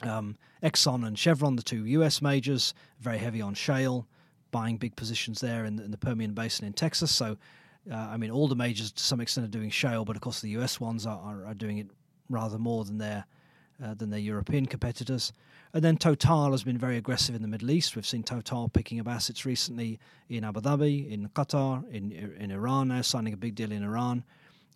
Um, 0.02 0.36
Exxon 0.62 1.06
and 1.06 1.18
Chevron, 1.18 1.56
the 1.56 1.62
two 1.62 1.86
U.S. 1.86 2.22
majors, 2.22 2.74
very 3.00 3.18
heavy 3.18 3.40
on 3.40 3.54
shale, 3.54 4.06
buying 4.50 4.76
big 4.76 4.96
positions 4.96 5.40
there 5.40 5.64
in 5.64 5.76
the, 5.76 5.84
in 5.84 5.90
the 5.90 5.98
Permian 5.98 6.32
Basin 6.32 6.66
in 6.66 6.72
Texas. 6.72 7.10
So, 7.10 7.36
uh, 7.90 7.94
I 7.94 8.16
mean, 8.16 8.30
all 8.30 8.48
the 8.48 8.56
majors 8.56 8.92
to 8.92 9.02
some 9.02 9.20
extent 9.20 9.46
are 9.46 9.50
doing 9.50 9.70
shale, 9.70 10.04
but 10.04 10.16
of 10.16 10.22
course 10.22 10.40
the 10.40 10.50
U.S. 10.50 10.80
ones 10.80 11.06
are, 11.06 11.18
are, 11.18 11.46
are 11.46 11.54
doing 11.54 11.78
it 11.78 11.88
rather 12.28 12.58
more 12.58 12.84
than 12.84 12.98
their 12.98 13.24
uh, 13.82 13.94
than 13.94 14.10
their 14.10 14.20
European 14.20 14.66
competitors. 14.66 15.32
And 15.72 15.84
then 15.84 15.96
Total 15.96 16.50
has 16.50 16.64
been 16.64 16.78
very 16.78 16.96
aggressive 16.96 17.34
in 17.34 17.42
the 17.42 17.48
Middle 17.48 17.70
East. 17.70 17.94
We've 17.94 18.06
seen 18.06 18.22
Total 18.22 18.68
picking 18.68 18.98
up 18.98 19.06
assets 19.06 19.46
recently 19.46 20.00
in 20.28 20.42
Abu 20.42 20.60
Dhabi, 20.60 21.08
in 21.10 21.28
Qatar, 21.28 21.88
in 21.90 22.10
in 22.12 22.50
Iran 22.50 22.88
now, 22.88 23.02
signing 23.02 23.32
a 23.32 23.36
big 23.36 23.54
deal 23.54 23.70
in 23.70 23.82
Iran, 23.82 24.24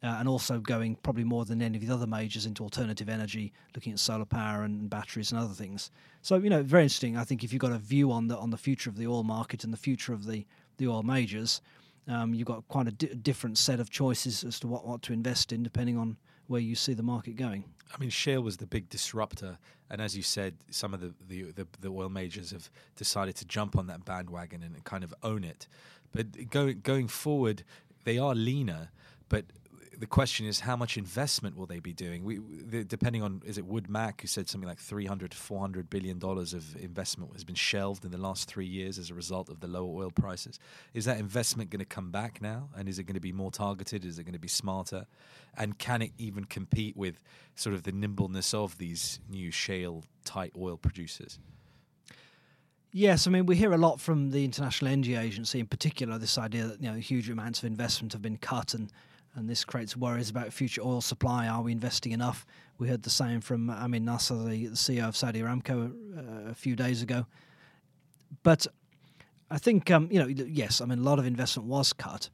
uh, 0.03 0.17
and 0.19 0.29
also 0.29 0.59
going 0.59 0.97
probably 0.97 1.25
more 1.25 1.45
than 1.45 1.63
any 1.63 1.79
of 1.79 1.87
the 1.87 1.93
other 1.93 2.07
majors 2.07 2.47
into 2.47 2.63
alternative 2.63 3.09
energy, 3.09 3.53
looking 3.75 3.93
at 3.93 3.99
solar 3.99 4.25
power 4.25 4.63
and 4.63 4.91
batteries 4.91 5.31
and 5.31 5.41
other 5.41 5.55
things. 5.55 5.91
So 6.23 6.37
you 6.37 6.51
know, 6.51 6.63
very 6.63 6.85
interesting. 6.85 7.17
I 7.17 7.25
think 7.25 7.45
if 7.45 7.53
you've 7.53 7.61
got 7.61 7.73
a 7.73 7.79
view 7.79 8.11
on 8.13 8.29
the 8.29 8.37
on 8.37 8.51
the 8.51 8.57
future 8.57 8.91
of 8.91 8.97
the 8.97 9.07
oil 9.07 9.23
market 9.23 9.65
and 9.65 9.73
the 9.73 9.79
future 9.79 10.13
of 10.13 10.27
the 10.27 10.47
the 10.79 10.89
oil 10.89 11.03
majors, 11.03 11.61
um, 12.09 12.35
you've 12.35 12.47
got 12.47 12.67
quite 12.69 12.89
a 12.89 12.93
di- 12.93 13.15
different 13.15 13.59
set 13.59 13.79
of 13.79 13.91
choices 13.91 14.43
as 14.45 14.59
to 14.61 14.67
what 14.67 14.87
what 14.87 15.03
to 15.03 15.13
invest 15.13 15.53
in, 15.53 15.63
depending 15.63 15.97
on 15.97 16.17
where 16.49 16.61
you 16.61 16.75
see 16.75 16.95
the 16.95 17.03
market 17.03 17.37
going. 17.37 17.65
I 17.95 17.99
mean, 17.99 18.11
shale 18.11 18.43
was 18.43 18.57
the 18.57 18.67
big 18.67 18.89
disruptor, 18.89 19.59
and 19.91 20.01
as 20.01 20.17
you 20.17 20.23
said, 20.23 20.55
some 20.71 20.95
of 20.95 21.01
the, 21.01 21.15
the, 21.29 21.53
the, 21.53 21.67
the, 21.81 21.89
oil 21.89 22.09
majors 22.09 22.51
have 22.51 22.71
decided 22.97 23.37
to 23.37 23.45
jump 23.45 23.77
on 23.77 23.87
that 23.89 24.05
bandwagon 24.05 24.63
and 24.63 24.83
kind 24.85 25.05
of 25.05 25.15
own 25.23 25.45
it. 25.45 25.67
But 26.13 26.51
going 26.51 26.81
going 26.81 27.09
forward, 27.09 27.65
they 28.05 28.19
are 28.19 28.35
leaner, 28.35 28.91
but 29.29 29.45
the 30.03 30.07
question 30.09 30.47
is 30.47 30.59
how 30.59 30.75
much 30.75 30.97
investment 30.97 31.57
will 31.57 31.67
they 31.67 31.79
be 31.79 31.93
doing? 31.93 32.25
We, 32.25 32.41
the, 32.41 32.83
depending 32.83 33.23
on 33.23 33.41
is 33.47 33.57
it 33.57 33.65
Wood 33.65 33.89
Mac 33.89 34.23
who 34.23 34.27
said 34.27 34.49
something 34.49 34.69
like 34.69 34.81
300 34.81 35.31
to 35.31 35.37
400 35.37 35.89
billion 35.89 36.19
dollars 36.19 36.55
of 36.55 36.75
investment 36.75 37.33
has 37.35 37.45
been 37.45 37.55
shelved 37.55 38.05
in 38.05 38.11
the 38.11 38.19
last 38.19 38.49
three 38.49 38.67
years 38.67 38.99
as 38.99 39.11
a 39.11 39.15
result 39.15 39.49
of 39.49 39.61
the 39.61 39.69
lower 39.69 40.03
oil 40.03 40.11
prices. 40.11 40.59
Is 40.93 41.05
that 41.05 41.21
investment 41.21 41.71
going 41.71 41.79
to 41.79 41.85
come 41.85 42.11
back 42.11 42.43
now? 42.43 42.69
And 42.77 42.89
is 42.89 42.99
it 42.99 43.05
going 43.05 43.15
to 43.15 43.21
be 43.21 43.31
more 43.31 43.53
targeted? 43.53 44.05
Is 44.05 44.19
it 44.19 44.25
going 44.25 44.33
to 44.33 44.41
be 44.41 44.49
smarter? 44.49 45.07
And 45.57 45.79
can 45.79 46.03
it 46.03 46.11
even 46.19 46.47
compete 46.47 46.97
with 46.97 47.23
sort 47.55 47.77
of 47.77 47.85
the 47.85 47.93
nimbleness 47.93 48.53
of 48.55 48.79
these 48.79 49.21
new 49.31 49.53
shale 49.53 50.03
tight 50.25 50.51
oil 50.59 50.77
producers? 50.77 51.39
Yes, 52.91 53.29
I 53.29 53.31
mean 53.31 53.47
we 53.47 53.55
hear 53.55 53.73
a 53.73 53.79
lot 53.79 54.01
from 54.01 54.31
the 54.33 54.45
International 54.45 54.91
Energy 54.91 55.15
Agency, 55.15 55.61
in 55.61 55.67
particular, 55.67 56.19
this 56.19 56.39
idea 56.39 56.67
that 56.67 56.83
you 56.83 56.91
know 56.91 56.99
huge 56.99 57.31
amounts 57.31 57.61
of 57.61 57.67
investment 57.67 58.13
have 58.15 58.23
been 58.23 58.39
cut 58.39 58.75
and 58.75 58.91
and 59.35 59.49
this 59.49 59.65
creates 59.65 59.97
worries 59.97 60.31
about 60.31 60.53
future 60.53 60.83
oil 60.83 61.01
supply. 61.01 61.49
Are 61.49 61.63
we 61.63 61.73
investing 61.73 62.13
enough? 62.13 62.47
We 62.79 62.89
heard 62.89 63.03
the 63.03 63.11
same 63.11 63.41
from 63.41 63.71
Amin 63.71 64.05
Nasser, 64.05 64.35
the, 64.35 64.67
the 64.67 64.77
CEO 64.77 65.09
of 65.09 65.17
Saudi 65.17 65.41
Aramco, 65.41 65.93
uh, 66.17 66.51
a 66.51 66.55
few 66.55 66.77
days 66.77 67.03
ago. 67.03 67.27
But 68.43 68.67
I 69.51 69.59
think, 69.59 69.91
um, 69.91 70.09
you 70.11 70.19
know, 70.19 70.27
yes, 70.27 70.81
I 70.81 70.85
mean, 70.85 70.99
a 70.99 71.03
lot 71.03 71.19
of 71.19 71.27
investment 71.27 71.69
was 71.69 71.93
cut, 71.93 72.29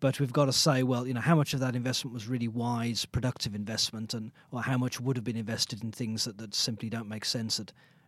but 0.00 0.18
we've 0.18 0.32
got 0.32 0.46
to 0.46 0.52
say, 0.52 0.82
well, 0.82 1.06
you 1.06 1.14
know, 1.14 1.20
how 1.20 1.36
much 1.36 1.54
of 1.54 1.60
that 1.60 1.76
investment 1.76 2.12
was 2.12 2.26
really 2.26 2.48
wise, 2.48 3.04
productive 3.04 3.54
investment, 3.54 4.14
and 4.14 4.32
or 4.50 4.62
how 4.62 4.76
much 4.76 5.00
would 5.00 5.16
have 5.16 5.24
been 5.24 5.36
invested 5.36 5.82
in 5.82 5.92
things 5.92 6.24
that, 6.24 6.38
that 6.38 6.54
simply 6.54 6.90
don't 6.90 7.08
make 7.08 7.24
sense 7.24 7.60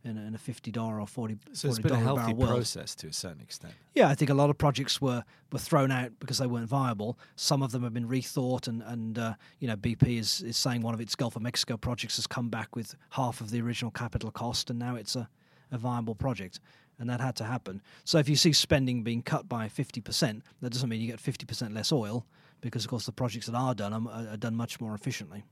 in 0.04 0.18
a, 0.18 0.22
in 0.22 0.34
a 0.34 0.38
fifty 0.38 0.70
dollar 0.70 1.00
or 1.00 1.06
forty. 1.06 1.38
So 1.52 1.68
it's 1.68 1.78
been 1.78 1.92
a 1.92 1.96
healthy 1.96 2.34
process 2.34 2.94
to 2.96 3.08
a 3.08 3.12
certain 3.12 3.40
extent. 3.40 3.74
Yeah, 3.94 4.08
I 4.08 4.14
think 4.14 4.30
a 4.30 4.34
lot 4.34 4.50
of 4.50 4.58
projects 4.58 5.00
were, 5.00 5.24
were 5.50 5.58
thrown 5.58 5.90
out 5.90 6.12
because 6.20 6.38
they 6.38 6.46
weren't 6.46 6.68
viable. 6.68 7.18
Some 7.36 7.62
of 7.62 7.72
them 7.72 7.82
have 7.82 7.94
been 7.94 8.08
rethought, 8.08 8.68
and 8.68 8.82
and 8.82 9.18
uh, 9.18 9.34
you 9.58 9.68
know 9.68 9.76
BP 9.76 10.18
is 10.18 10.42
is 10.42 10.56
saying 10.56 10.82
one 10.82 10.94
of 10.94 11.00
its 11.00 11.14
Gulf 11.14 11.36
of 11.36 11.42
Mexico 11.42 11.76
projects 11.76 12.16
has 12.16 12.26
come 12.26 12.48
back 12.48 12.76
with 12.76 12.94
half 13.10 13.40
of 13.40 13.50
the 13.50 13.60
original 13.60 13.90
capital 13.90 14.30
cost, 14.30 14.70
and 14.70 14.78
now 14.78 14.94
it's 14.94 15.16
a, 15.16 15.28
a 15.72 15.78
viable 15.78 16.14
project. 16.14 16.60
And 16.96 17.10
that 17.10 17.20
had 17.20 17.34
to 17.36 17.44
happen. 17.44 17.82
So 18.04 18.18
if 18.18 18.28
you 18.28 18.36
see 18.36 18.52
spending 18.52 19.02
being 19.02 19.22
cut 19.22 19.48
by 19.48 19.68
fifty 19.68 20.00
percent, 20.00 20.44
that 20.60 20.70
doesn't 20.70 20.88
mean 20.88 21.00
you 21.00 21.08
get 21.08 21.18
fifty 21.18 21.44
percent 21.44 21.74
less 21.74 21.90
oil, 21.90 22.24
because 22.60 22.84
of 22.84 22.90
course 22.90 23.06
the 23.06 23.12
projects 23.12 23.46
that 23.46 23.56
are 23.56 23.74
done 23.74 23.92
are, 23.92 24.28
are 24.32 24.36
done 24.36 24.54
much 24.54 24.80
more 24.80 24.94
efficiently. 24.94 25.44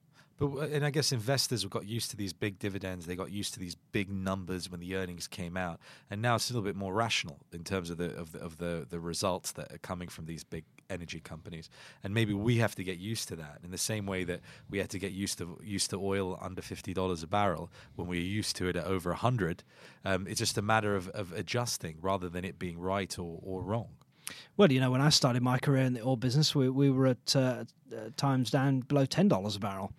But 0.49 0.71
and 0.71 0.85
I 0.85 0.91
guess 0.91 1.13
investors 1.13 1.63
have 1.63 1.71
got 1.71 1.87
used 1.87 2.11
to 2.11 2.17
these 2.17 2.33
big 2.33 2.59
dividends. 2.59 3.07
They 3.07 3.17
got 3.17 3.31
used 3.31 3.55
to 3.55 3.61
these 3.61 3.77
big 3.93 4.11
numbers 4.11 4.71
when 4.71 4.81
the 4.81 4.97
earnings 4.97 5.29
came 5.29 5.57
out, 5.57 5.79
and 6.11 6.21
now 6.21 6.35
it's 6.35 6.51
a 6.51 6.53
little 6.53 6.65
bit 6.65 6.77
more 6.77 6.93
rational 6.93 7.39
in 7.53 7.65
terms 7.65 7.91
of 7.91 7.97
the 7.99 8.15
of 8.17 8.33
the 8.33 8.39
of 8.41 8.59
the, 8.59 8.87
the 8.89 9.01
results 9.01 9.53
that 9.53 9.73
are 9.73 9.79
coming 9.79 10.09
from 10.09 10.27
these 10.27 10.45
big 10.45 10.65
energy 10.91 11.21
companies, 11.21 11.71
and 12.05 12.13
maybe 12.13 12.35
we 12.35 12.57
have 12.57 12.75
to 12.75 12.85
get 12.85 12.99
used 12.99 13.29
to 13.29 13.37
that 13.37 13.59
in 13.65 13.71
the 13.71 13.79
same 13.79 14.05
way 14.05 14.25
that 14.25 14.41
we 14.69 14.79
had 14.79 14.91
to 14.91 14.99
get 14.99 15.13
used 15.13 15.39
to 15.39 15.59
used 15.63 15.91
to 15.91 15.97
oil 15.97 16.39
under 16.43 16.61
fifty 16.61 16.93
dollars 16.93 17.23
a 17.23 17.27
barrel 17.27 17.71
when 17.97 18.09
we 18.09 18.19
were 18.19 18.23
used 18.23 18.57
to 18.57 18.69
it 18.69 18.77
at 18.77 18.85
over 18.85 19.15
hundred. 19.15 19.63
Um, 20.05 20.27
it's 20.27 20.41
just 20.41 20.59
a 20.59 20.63
matter 20.63 20.97
of, 20.97 21.09
of 21.11 21.33
adjusting 21.33 21.99
rather 22.03 22.29
than 22.29 22.45
it 22.45 22.59
being 22.59 22.79
right 22.79 23.19
or, 23.19 23.39
or 23.43 23.63
wrong. 23.63 23.89
Well, 24.57 24.71
you 24.71 24.81
know, 24.81 24.91
when 24.91 25.01
I 25.01 25.11
started 25.11 25.43
my 25.43 25.59
career 25.59 25.85
in 25.85 25.95
the 25.95 26.03
oil 26.03 26.17
business, 26.17 26.55
we, 26.55 26.69
we 26.69 26.91
were 26.91 27.09
at 27.09 27.37
uh, 27.37 27.65
times 28.17 28.51
down 28.51 28.81
below 28.81 29.05
ten 29.07 29.29
dollars 29.29 29.57
a 29.57 29.61
barrel. 29.61 29.93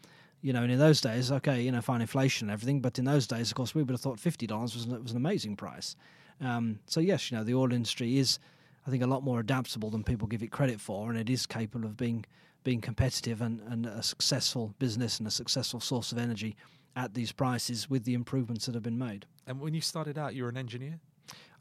You 0.44 0.52
know, 0.52 0.62
and 0.62 0.72
in 0.72 0.78
those 0.78 1.00
days, 1.02 1.32
okay, 1.32 1.62
you 1.62 1.72
know, 1.72 1.82
fine 1.82 2.02
inflation 2.02 2.50
and 2.50 2.54
everything, 2.54 2.82
but 2.82 3.00
in 3.00 3.06
those 3.06 3.26
days, 3.26 3.50
of 3.50 3.56
course, 3.56 3.74
we 3.74 3.82
would 3.82 3.92
have 3.92 4.02
thought 4.02 4.20
fifty 4.20 4.46
dollars 4.46 4.76
was 4.76 4.86
an, 4.86 5.02
was 5.02 5.12
an 5.12 5.18
amazing 5.18 5.56
price. 5.56 5.96
Um, 6.42 6.80
so 6.86 7.00
yes, 7.00 7.32
you 7.32 7.38
know, 7.38 7.46
the 7.46 7.56
oil 7.56 7.72
industry 7.72 8.18
is, 8.18 8.40
I 8.86 8.90
think, 8.90 9.04
a 9.04 9.08
lot 9.08 9.24
more 9.24 9.40
adaptable 9.40 9.90
than 9.90 10.04
people 10.04 10.28
give 10.28 10.44
it 10.44 10.52
credit 10.52 10.82
for, 10.82 11.10
and 11.10 11.18
it 11.18 11.30
is 11.30 11.46
capable 11.46 11.88
of 11.88 11.96
being 11.96 12.26
being 12.64 12.82
competitive 12.82 13.42
and, 13.42 13.62
and 13.70 13.86
a 13.86 14.04
successful 14.04 14.74
business 14.80 15.20
and 15.20 15.28
a 15.28 15.32
successful 15.32 15.80
source 15.80 16.12
of 16.12 16.18
energy 16.18 16.56
at 16.96 17.14
these 17.14 17.32
prices 17.32 17.90
with 17.90 18.04
the 18.04 18.14
improvements 18.14 18.66
that 18.66 18.74
have 18.74 18.84
been 18.84 18.98
made. 18.98 19.26
And 19.48 19.60
when 19.60 19.74
you 19.74 19.82
started 19.82 20.18
out, 20.18 20.36
you 20.36 20.44
were 20.44 20.50
an 20.50 20.58
engineer. 20.58 21.00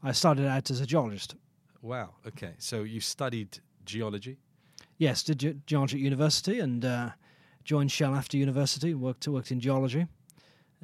I 0.01 0.11
started 0.11 0.45
out 0.45 0.69
as 0.71 0.81
a 0.81 0.85
geologist. 0.85 1.35
Wow. 1.81 2.15
Okay. 2.27 2.53
So 2.57 2.83
you 2.83 2.99
studied 2.99 3.59
geology. 3.85 4.37
Yes, 4.97 5.23
did 5.23 5.39
ge- 5.39 5.65
geology 5.65 5.97
at 5.97 6.03
university 6.03 6.59
and 6.59 6.85
uh, 6.85 7.09
joined 7.63 7.91
Shell 7.91 8.15
after 8.15 8.37
university. 8.37 8.93
Worked 8.93 9.27
worked 9.27 9.51
in 9.51 9.59
geology, 9.59 10.07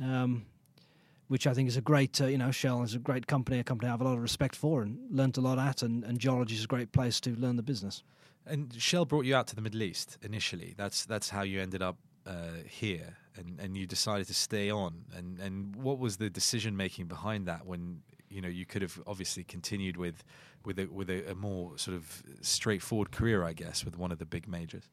um, 0.02 0.46
which 1.28 1.48
I 1.48 1.54
think 1.54 1.70
is 1.70 1.78
a 1.78 1.82
great. 1.82 2.20
Uh, 2.22 2.28
you 2.28 2.38
know, 2.38 2.52
Shell 2.52 2.84
is 2.84 2.96
a 2.96 3.00
great 3.00 3.28
company, 3.28 3.60
a 3.60 3.64
company 3.64 3.88
I 3.88 3.92
have 3.92 4.02
a 4.02 4.06
lot 4.06 4.14
of 4.14 4.22
respect 4.22 4.56
for, 4.56 4.82
and 4.82 4.98
learnt 5.10 5.38
a 5.38 5.42
lot 5.42 5.60
at. 5.60 5.82
And, 5.82 6.04
and 6.04 6.20
geology 6.20 6.56
is 6.56 6.64
a 6.64 6.68
great 6.68 6.92
place 6.92 7.20
to 7.22 7.36
learn 7.36 7.56
the 7.56 7.64
business. 7.64 8.04
And 8.46 8.74
Shell 8.78 9.06
brought 9.06 9.26
you 9.26 9.36
out 9.36 9.48
to 9.48 9.56
the 9.56 9.62
Middle 9.62 9.84
East 9.84 10.18
initially. 10.22 10.74
That's 10.78 11.06
that's 11.06 11.30
how 11.30 11.44
you 11.44 11.62
ended 11.62 11.82
up 11.82 11.98
uh, 12.26 12.64
here, 12.68 13.18
and, 13.36 13.60
and 13.60 13.78
you 13.78 13.86
decided 13.86 14.28
to 14.28 14.34
stay 14.34 14.70
on. 14.70 15.06
And 15.16 15.40
and 15.40 15.76
what 15.76 16.00
was 16.00 16.18
the 16.18 16.30
decision 16.30 16.76
making 16.76 17.08
behind 17.08 17.46
that? 17.48 17.66
When 17.66 18.02
you 18.30 18.42
know 18.42 18.48
you 18.48 18.66
could 18.66 18.82
have 18.82 19.00
obviously 19.06 19.44
continued 19.44 19.98
with 19.98 20.24
with 20.66 20.80
a 20.80 20.88
with 20.88 21.10
a, 21.10 21.32
a 21.32 21.36
more 21.36 21.78
sort 21.78 21.96
of 21.96 22.24
straightforward 22.42 23.12
career, 23.12 23.44
I 23.44 23.54
guess, 23.54 23.86
with 23.86 23.98
one 23.98 24.12
of 24.12 24.20
the 24.20 24.26
big 24.26 24.48
majors. 24.48 24.90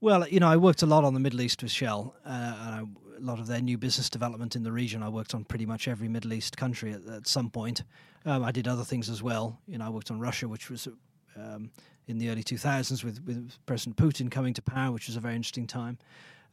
Well, 0.00 0.28
you 0.28 0.40
know, 0.40 0.48
I 0.48 0.56
worked 0.56 0.82
a 0.82 0.86
lot 0.86 1.04
on 1.04 1.14
the 1.14 1.20
Middle 1.20 1.40
East 1.40 1.62
with 1.62 1.72
Shell. 1.72 2.14
Uh, 2.24 2.28
and 2.28 2.74
I, 2.74 2.82
a 3.16 3.20
lot 3.20 3.38
of 3.38 3.46
their 3.46 3.62
new 3.62 3.78
business 3.78 4.10
development 4.10 4.54
in 4.54 4.62
the 4.62 4.72
region. 4.72 5.02
I 5.02 5.08
worked 5.08 5.34
on 5.34 5.44
pretty 5.44 5.64
much 5.64 5.88
every 5.88 6.08
Middle 6.08 6.34
East 6.34 6.56
country 6.56 6.92
at, 6.92 7.06
at 7.06 7.26
some 7.26 7.48
point. 7.48 7.82
Um, 8.26 8.44
I 8.44 8.52
did 8.52 8.68
other 8.68 8.84
things 8.84 9.08
as 9.08 9.22
well. 9.22 9.58
You 9.66 9.78
know, 9.78 9.86
I 9.86 9.88
worked 9.88 10.10
on 10.10 10.20
Russia, 10.20 10.48
which 10.48 10.68
was 10.68 10.86
um, 11.36 11.70
in 12.08 12.18
the 12.18 12.28
early 12.28 12.42
2000s 12.42 13.02
with, 13.02 13.24
with 13.24 13.52
President 13.64 13.96
Putin 13.96 14.30
coming 14.30 14.52
to 14.54 14.62
power, 14.62 14.92
which 14.92 15.06
was 15.06 15.16
a 15.16 15.20
very 15.20 15.34
interesting 15.34 15.66
time. 15.66 15.98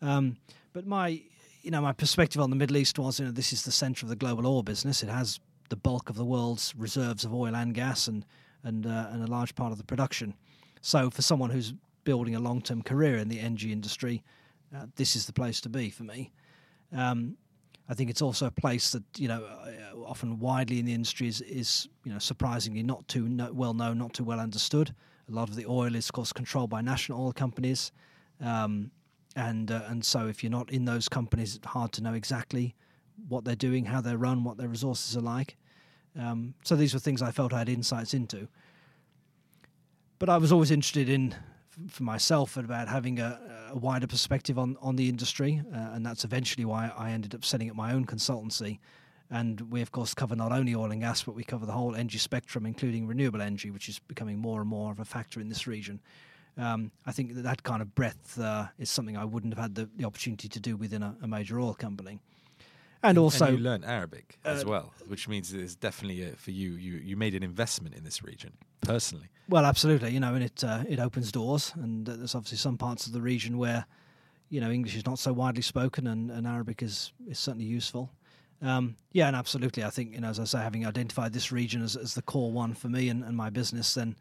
Um, 0.02 0.38
but 0.72 0.88
my, 0.88 1.22
you 1.62 1.72
know, 1.72 1.82
my 1.82 1.92
perspective 1.92 2.42
on 2.42 2.50
the 2.50 2.56
Middle 2.56 2.78
East 2.78 2.98
was, 2.98 3.20
you 3.20 3.26
know, 3.26 3.32
this 3.32 3.52
is 3.52 3.64
the 3.64 3.72
center 3.72 4.06
of 4.06 4.10
the 4.10 4.16
global 4.16 4.48
oil 4.48 4.64
business. 4.64 5.04
It 5.04 5.10
has 5.10 5.40
the 5.70 5.76
bulk 5.76 6.10
of 6.10 6.16
the 6.16 6.26
world's 6.26 6.74
reserves 6.78 7.26
of 7.26 7.34
oil 7.34 7.56
and 7.56 7.74
gas, 7.74 8.08
and 8.08 8.26
and 8.64 8.86
uh, 8.86 9.08
and 9.12 9.24
a 9.24 9.28
large 9.28 9.56
part 9.56 9.72
of 9.72 9.78
the 9.78 9.84
production. 9.84 10.34
So 10.82 11.10
for 11.10 11.22
someone 11.22 11.50
who's 11.50 11.74
building 12.04 12.36
a 12.36 12.40
long-term 12.40 12.84
career 12.84 13.18
in 13.18 13.30
the 13.30 13.40
energy 13.40 13.72
industry, 13.72 14.24
uh, 14.76 14.86
this 14.96 15.16
is 15.16 15.26
the 15.26 15.34
place 15.34 15.62
to 15.62 15.70
be 15.70 15.90
for 15.90 16.04
me. 16.04 16.32
Um, 16.96 17.38
I 17.90 17.94
think 17.94 18.10
it's 18.10 18.22
also 18.22 18.48
a 18.48 18.52
place 18.52 18.92
that 18.92 19.04
you 19.18 19.28
know 19.28 19.44
uh, 19.44 20.00
often 20.06 20.40
widely 20.40 20.80
in 20.80 20.86
the 20.86 20.94
industry 20.94 21.28
is, 21.28 21.42
is 21.42 21.90
you 22.06 22.12
know 22.12 22.20
surprisingly 22.20 22.84
not 22.84 23.08
too 23.08 23.28
no, 23.28 23.52
well 23.52 23.74
known, 23.74 23.98
not 23.98 24.14
too 24.14 24.24
well 24.24 24.40
understood. 24.40 24.94
A 25.30 25.32
lot 25.32 25.50
of 25.50 25.56
the 25.56 25.66
oil 25.66 25.96
is, 25.96 26.08
of 26.08 26.14
course, 26.14 26.34
controlled 26.34 26.70
by 26.70 26.82
national 26.82 27.22
oil 27.22 27.34
companies, 27.34 27.92
um, 28.42 28.92
and 29.36 29.72
uh, 29.72 29.84
and 29.88 30.04
so 30.04 30.28
if 30.28 30.44
you're 30.44 30.52
not 30.52 30.72
in 30.72 30.86
those 30.86 31.10
companies, 31.10 31.56
it's 31.56 31.68
hard 31.68 31.92
to 31.94 32.02
know 32.02 32.14
exactly 32.14 32.76
what 33.28 33.46
they're 33.46 33.56
doing, 33.56 33.86
how 33.86 34.02
they're 34.02 34.18
run, 34.18 34.44
what 34.44 34.58
their 34.58 34.68
resources 34.68 35.16
are 35.18 35.22
like. 35.22 35.58
Um, 36.20 36.54
so 36.64 36.76
these 36.76 36.94
were 36.94 37.00
things 37.00 37.22
I 37.22 37.32
felt 37.32 37.54
I 37.54 37.60
had 37.60 37.70
insights 37.70 38.14
into. 38.14 38.48
But 40.20 40.30
I 40.30 40.38
was 40.38 40.52
always 40.52 40.72
interested 40.72 41.10
in, 41.10 41.36
for 41.88 42.04
myself, 42.04 42.58
about 42.58 42.88
having 42.88 43.20
a, 43.20 43.40
a 43.72 43.78
wider 43.78 44.08
perspective 44.08 44.58
on, 44.58 44.78
on 44.82 44.96
the 44.96 45.10
industry, 45.10 45.62
uh, 45.74 45.92
and 45.94 46.06
that's 46.06 46.24
eventually 46.24 46.66
why 46.66 46.92
I 46.98 47.12
ended 47.12 47.34
up 47.36 47.44
setting 47.44 47.70
up 47.70 47.76
my 47.76 47.94
own 47.94 48.06
consultancy. 48.06 48.80
And 49.30 49.72
we, 49.72 49.82
of 49.82 49.92
course, 49.92 50.14
cover 50.14 50.36
not 50.36 50.52
only 50.52 50.76
oil 50.76 50.92
and 50.92 51.02
gas, 51.02 51.24
but 51.24 51.34
we 51.34 51.44
cover 51.44 51.66
the 51.66 51.72
whole 51.72 51.96
energy 51.96 52.20
spectrum, 52.20 52.66
including 52.66 53.08
renewable 53.08 53.42
energy, 53.42 53.72
which 53.72 53.90
is 53.90 54.00
becoming 54.00 54.38
more 54.38 54.62
and 54.62 54.70
more 54.70 54.92
of 54.92 55.00
a 55.00 55.06
factor 55.06 55.40
in 55.40 55.50
this 55.50 55.66
region. 55.66 56.00
Um, 56.58 56.92
I 57.06 57.12
think 57.12 57.34
that 57.34 57.42
that 57.42 57.64
kind 57.64 57.82
of 57.82 57.96
breadth 57.96 58.40
uh, 58.40 58.68
is 58.78 58.90
something 58.90 59.18
I 59.18 59.26
wouldn't 59.26 59.54
have 59.56 59.62
had 59.62 59.76
the, 59.76 59.90
the 59.96 60.06
opportunity 60.06 60.48
to 60.50 60.60
do 60.60 60.78
within 60.78 61.02
a, 61.02 61.16
a 61.24 61.28
major 61.28 61.60
oil 61.60 61.74
company 61.74 62.20
and 63.04 63.18
also 63.18 63.46
and 63.46 63.58
you 63.58 63.64
learn 63.64 63.84
Arabic 63.84 64.40
as 64.46 64.64
uh, 64.64 64.68
well, 64.68 64.94
which 65.08 65.28
means 65.28 65.54
it's 65.54 65.76
definitely 65.76 66.24
a, 66.24 66.36
for 66.36 66.52
you. 66.52 66.72
You 66.72 66.94
you 66.94 67.16
made 67.16 67.36
an 67.36 67.44
investment 67.44 67.96
in 67.96 68.04
this 68.04 68.24
region 68.24 68.54
personally. 68.82 69.28
Well, 69.50 69.66
absolutely. 69.66 70.12
You 70.12 70.20
know, 70.20 70.34
and 70.34 70.44
it 70.44 70.64
uh, 70.64 70.84
it 70.88 71.00
opens 71.00 71.32
doors, 71.32 71.74
and 71.76 72.06
there's 72.06 72.36
obviously 72.36 72.58
some 72.58 72.78
parts 72.78 73.06
of 73.06 73.14
the 73.14 73.22
region 73.22 73.58
where 73.58 73.86
you 74.50 74.62
know 74.62 74.72
English 74.72 74.96
is 74.96 75.06
not 75.06 75.20
so 75.20 75.34
widely 75.34 75.62
spoken, 75.62 76.08
and, 76.08 76.32
and 76.32 76.48
Arabic 76.48 76.82
is 76.82 77.12
is 77.28 77.38
certainly 77.38 77.68
useful. 77.68 78.10
Um, 78.62 78.96
yeah, 79.12 79.28
and 79.28 79.36
absolutely. 79.36 79.84
I 79.84 79.90
think 79.90 80.14
you 80.14 80.22
know, 80.22 80.30
as 80.30 80.40
I 80.40 80.46
say, 80.46 80.60
having 80.60 80.86
identified 80.88 81.34
this 81.34 81.52
region 81.52 81.84
as, 81.84 81.98
as 81.98 82.14
the 82.14 82.22
core 82.22 82.52
one 82.52 82.74
for 82.74 82.88
me 82.88 83.10
and, 83.10 83.24
and 83.24 83.36
my 83.36 83.50
business, 83.50 83.94
then 83.94 84.16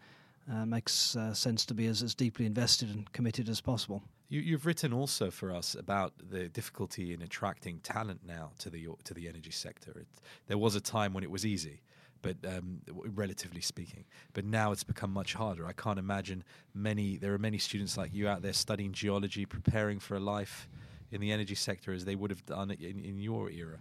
uh, 0.53 0.66
makes 0.66 1.14
uh, 1.14 1.33
sense 1.33 1.64
to 1.66 1.75
be 1.75 1.87
as, 1.87 2.03
as 2.03 2.14
deeply 2.14 2.47
invested 2.47 2.90
and 2.90 3.11
committed 3.12 3.49
as 3.49 3.61
possible. 3.61 4.03
You, 4.33 4.55
have 4.55 4.64
written 4.64 4.95
also 4.95 5.31
for 5.31 5.53
us 5.53 5.75
about 5.75 6.14
the 6.31 6.49
difficulty 6.49 7.12
in 7.12 7.21
attracting 7.21 7.81
talent 7.81 8.21
now 8.27 8.53
to 8.61 8.71
the 8.71 8.88
to 9.05 9.12
the 9.12 9.29
energy 9.29 9.51
sector. 9.51 9.90
It, 9.90 10.07
there 10.47 10.57
was 10.57 10.75
a 10.75 10.81
time 10.81 11.12
when 11.12 11.23
it 11.23 11.31
was 11.31 11.45
easy, 11.45 11.83
but 12.23 12.37
um, 12.47 12.81
relatively 12.88 13.61
speaking, 13.61 14.07
but 14.33 14.47
now 14.47 14.73
it's 14.73 14.85
become 14.85 15.12
much 15.12 15.35
harder. 15.35 15.66
I 15.66 15.75
can't 15.75 15.99
imagine 15.99 16.45
many. 16.73 17.18
There 17.18 17.35
are 17.35 17.38
many 17.38 17.59
students 17.59 17.99
like 17.99 18.14
you 18.14 18.27
out 18.27 18.40
there 18.40 18.55
studying 18.55 18.92
geology, 18.92 19.45
preparing 19.45 19.99
for 19.99 20.16
a 20.16 20.21
life 20.21 20.66
in 21.11 21.21
the 21.21 21.31
energy 21.31 21.55
sector 21.55 21.92
as 21.92 22.07
they 22.07 22.14
would 22.14 22.31
have 22.31 22.47
done 22.47 22.71
in, 22.71 23.05
in 23.05 23.18
your 23.18 23.51
era. 23.51 23.81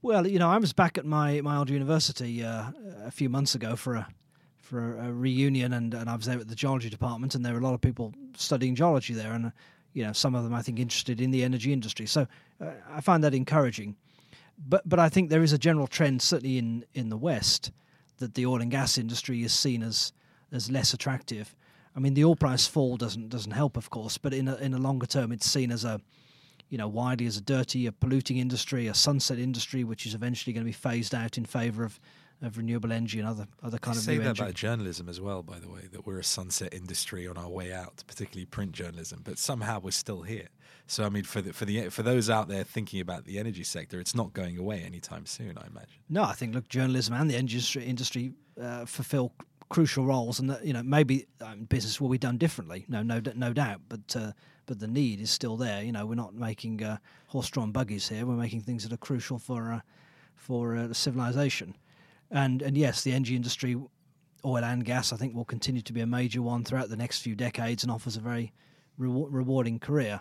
Well, 0.00 0.26
you 0.26 0.38
know, 0.38 0.48
I 0.48 0.56
was 0.56 0.72
back 0.72 0.96
at 0.96 1.04
my 1.04 1.42
my 1.42 1.58
old 1.58 1.68
university 1.68 2.42
uh, 2.42 2.70
a 3.04 3.10
few 3.10 3.28
months 3.28 3.54
ago 3.54 3.76
for 3.76 3.96
a 3.96 4.08
for 4.68 4.98
a, 4.98 5.08
a, 5.08 5.12
reunion, 5.12 5.72
and, 5.72 5.94
and 5.94 6.10
I 6.10 6.14
was 6.14 6.26
there 6.26 6.38
at 6.38 6.48
the 6.48 6.54
geology 6.54 6.90
department, 6.90 7.34
and 7.34 7.44
there 7.44 7.54
were 7.54 7.60
a 7.60 7.64
lot 7.64 7.74
of 7.74 7.80
people 7.80 8.12
studying 8.36 8.74
geology 8.74 9.14
there, 9.14 9.32
and 9.32 9.50
you 9.94 10.04
know 10.04 10.12
some 10.12 10.34
of 10.34 10.44
them 10.44 10.54
I 10.54 10.62
think 10.62 10.78
interested 10.78 11.20
in 11.20 11.30
the 11.30 11.42
energy 11.42 11.72
industry. 11.72 12.06
So 12.06 12.26
uh, 12.60 12.70
I 12.90 13.00
find 13.00 13.24
that 13.24 13.34
encouraging. 13.34 13.96
But 14.58 14.88
but 14.88 14.98
I 14.98 15.08
think 15.08 15.30
there 15.30 15.42
is 15.42 15.52
a 15.52 15.58
general 15.58 15.86
trend, 15.86 16.20
certainly 16.22 16.58
in 16.58 16.84
in 16.94 17.08
the 17.08 17.16
West, 17.16 17.72
that 18.18 18.34
the 18.34 18.46
oil 18.46 18.60
and 18.60 18.70
gas 18.70 18.98
industry 18.98 19.42
is 19.42 19.52
seen 19.52 19.82
as 19.82 20.12
as 20.52 20.70
less 20.70 20.92
attractive. 20.92 21.56
I 21.96 22.00
mean, 22.00 22.14
the 22.14 22.24
oil 22.24 22.36
price 22.36 22.66
fall 22.66 22.96
doesn't 22.96 23.30
doesn't 23.30 23.52
help, 23.52 23.76
of 23.76 23.90
course, 23.90 24.18
but 24.18 24.34
in 24.34 24.48
a, 24.48 24.56
in 24.56 24.74
a 24.74 24.78
longer 24.78 25.06
term, 25.06 25.32
it's 25.32 25.50
seen 25.50 25.72
as 25.72 25.84
a 25.84 26.00
you 26.68 26.76
know 26.76 26.88
widely 26.88 27.26
as 27.26 27.36
a 27.36 27.40
dirty, 27.40 27.86
a 27.86 27.92
polluting 27.92 28.36
industry, 28.36 28.86
a 28.86 28.94
sunset 28.94 29.38
industry, 29.38 29.82
which 29.84 30.06
is 30.06 30.14
eventually 30.14 30.52
going 30.52 30.64
to 30.64 30.68
be 30.68 30.72
phased 30.72 31.14
out 31.14 31.38
in 31.38 31.44
favour 31.44 31.84
of 31.84 31.98
of 32.42 32.56
renewable 32.56 32.92
energy 32.92 33.18
and 33.18 33.28
other 33.28 33.48
other 33.62 33.78
kind 33.78 33.96
they 33.96 33.98
of 33.98 34.04
say 34.04 34.16
that 34.18 34.24
energy. 34.24 34.42
about 34.42 34.54
journalism 34.54 35.08
as 35.08 35.20
well. 35.20 35.42
By 35.42 35.58
the 35.58 35.68
way, 35.68 35.82
that 35.92 36.06
we're 36.06 36.18
a 36.18 36.24
sunset 36.24 36.72
industry 36.72 37.26
on 37.26 37.36
our 37.36 37.48
way 37.48 37.72
out, 37.72 38.04
particularly 38.06 38.46
print 38.46 38.72
journalism. 38.72 39.22
But 39.24 39.38
somehow 39.38 39.80
we're 39.80 39.90
still 39.90 40.22
here. 40.22 40.48
So 40.86 41.04
I 41.04 41.08
mean, 41.08 41.24
for 41.24 41.40
the, 41.42 41.52
for 41.52 41.64
the 41.64 41.88
for 41.88 42.02
those 42.02 42.30
out 42.30 42.48
there 42.48 42.64
thinking 42.64 43.00
about 43.00 43.24
the 43.24 43.38
energy 43.38 43.64
sector, 43.64 44.00
it's 44.00 44.14
not 44.14 44.32
going 44.32 44.56
away 44.58 44.82
anytime 44.82 45.26
soon. 45.26 45.58
I 45.58 45.66
imagine. 45.66 46.00
No, 46.08 46.22
I 46.22 46.32
think 46.32 46.54
look, 46.54 46.68
journalism 46.68 47.14
and 47.14 47.30
the 47.30 47.36
industry 47.36 47.84
industry 47.84 48.32
uh, 48.60 48.86
fulfil 48.86 49.32
crucial 49.68 50.06
roles, 50.06 50.40
and 50.40 50.48
that, 50.50 50.64
you 50.64 50.72
know 50.72 50.82
maybe 50.82 51.26
um, 51.40 51.64
business 51.64 52.00
will 52.00 52.08
be 52.08 52.18
done 52.18 52.38
differently. 52.38 52.84
No, 52.88 53.02
no, 53.02 53.20
no 53.34 53.52
doubt, 53.52 53.80
but. 53.88 54.16
Uh, 54.16 54.32
but 54.68 54.80
the 54.80 54.86
need 54.86 55.18
is 55.18 55.30
still 55.30 55.56
there. 55.56 55.82
You 55.82 55.92
know, 55.92 56.04
we're 56.04 56.14
not 56.14 56.34
making 56.34 56.84
uh, 56.84 56.98
horse-drawn 57.28 57.72
buggies 57.72 58.06
here. 58.06 58.26
We're 58.26 58.34
making 58.34 58.60
things 58.60 58.82
that 58.82 58.92
are 58.92 58.98
crucial 58.98 59.38
for 59.38 59.72
uh, 59.72 59.80
for 60.36 60.76
uh, 60.76 60.92
civilization. 60.92 61.74
And 62.30 62.62
and 62.62 62.76
yes, 62.76 63.02
the 63.02 63.12
energy 63.12 63.36
industry, 63.36 63.76
oil 64.44 64.64
and 64.64 64.84
gas, 64.84 65.12
I 65.12 65.16
think 65.16 65.34
will 65.34 65.44
continue 65.44 65.82
to 65.82 65.92
be 65.92 66.00
a 66.00 66.06
major 66.06 66.42
one 66.42 66.64
throughout 66.64 66.88
the 66.88 66.96
next 66.96 67.22
few 67.22 67.34
decades 67.34 67.82
and 67.82 67.92
offers 67.92 68.16
a 68.16 68.20
very 68.20 68.52
rewarding 68.98 69.78
career. 69.78 70.20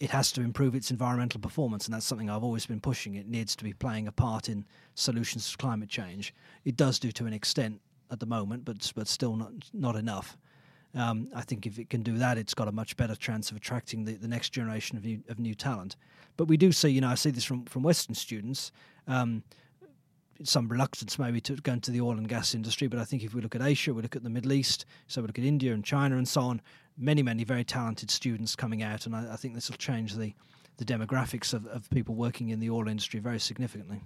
It 0.00 0.10
has 0.10 0.30
to 0.32 0.42
improve 0.42 0.74
its 0.74 0.90
environmental 0.90 1.40
performance, 1.40 1.86
and 1.86 1.94
that's 1.94 2.06
something 2.06 2.30
I've 2.30 2.44
always 2.44 2.66
been 2.66 2.80
pushing. 2.80 3.16
It 3.16 3.26
needs 3.26 3.56
to 3.56 3.64
be 3.64 3.72
playing 3.72 4.06
a 4.06 4.12
part 4.12 4.48
in 4.48 4.64
solutions 4.94 5.50
to 5.50 5.56
climate 5.56 5.88
change. 5.88 6.34
It 6.64 6.76
does 6.76 6.98
do 7.00 7.10
to 7.12 7.26
an 7.26 7.32
extent 7.32 7.80
at 8.10 8.20
the 8.20 8.26
moment, 8.26 8.64
but 8.64 8.92
but 8.94 9.08
still 9.08 9.36
not 9.36 9.52
not 9.72 9.96
enough. 9.96 10.36
Um, 10.94 11.28
I 11.34 11.42
think 11.42 11.66
if 11.66 11.78
it 11.78 11.90
can 11.90 12.02
do 12.02 12.16
that, 12.18 12.38
it's 12.38 12.54
got 12.54 12.68
a 12.68 12.72
much 12.72 12.96
better 12.96 13.14
chance 13.14 13.50
of 13.50 13.56
attracting 13.56 14.04
the, 14.04 14.14
the 14.14 14.28
next 14.28 14.50
generation 14.50 14.96
of 14.96 15.04
new, 15.04 15.22
of 15.28 15.38
new 15.38 15.54
talent. 15.54 15.96
But 16.36 16.48
we 16.48 16.56
do 16.56 16.72
see, 16.72 16.88
you 16.88 17.00
know, 17.00 17.08
I 17.08 17.14
see 17.14 17.30
this 17.30 17.44
from, 17.44 17.64
from 17.66 17.82
Western 17.82 18.14
students. 18.14 18.72
Um, 19.06 19.42
some 20.42 20.68
reluctance 20.68 21.18
maybe 21.18 21.40
to 21.42 21.54
go 21.56 21.72
into 21.72 21.90
the 21.90 22.00
oil 22.00 22.12
and 22.12 22.28
gas 22.28 22.54
industry. 22.54 22.86
But 22.86 22.98
I 22.98 23.04
think 23.04 23.22
if 23.24 23.34
we 23.34 23.40
look 23.40 23.54
at 23.54 23.62
Asia, 23.62 23.92
we 23.92 24.02
look 24.02 24.16
at 24.16 24.22
the 24.22 24.30
Middle 24.30 24.52
East, 24.52 24.86
so 25.06 25.20
we 25.20 25.26
look 25.26 25.38
at 25.38 25.44
India 25.44 25.72
and 25.72 25.84
China 25.84 26.16
and 26.16 26.28
so 26.28 26.42
on, 26.42 26.60
many, 26.96 27.22
many 27.22 27.44
very 27.44 27.64
talented 27.64 28.10
students 28.10 28.54
coming 28.56 28.82
out. 28.82 29.06
And 29.06 29.14
I, 29.14 29.34
I 29.34 29.36
think 29.36 29.54
this 29.54 29.68
will 29.68 29.76
change 29.76 30.14
the, 30.14 30.34
the 30.76 30.84
demographics 30.84 31.52
of, 31.52 31.66
of 31.66 31.88
people 31.90 32.14
working 32.14 32.50
in 32.50 32.60
the 32.60 32.70
oil 32.70 32.88
industry 32.88 33.20
very 33.20 33.40
significantly. 33.40 34.02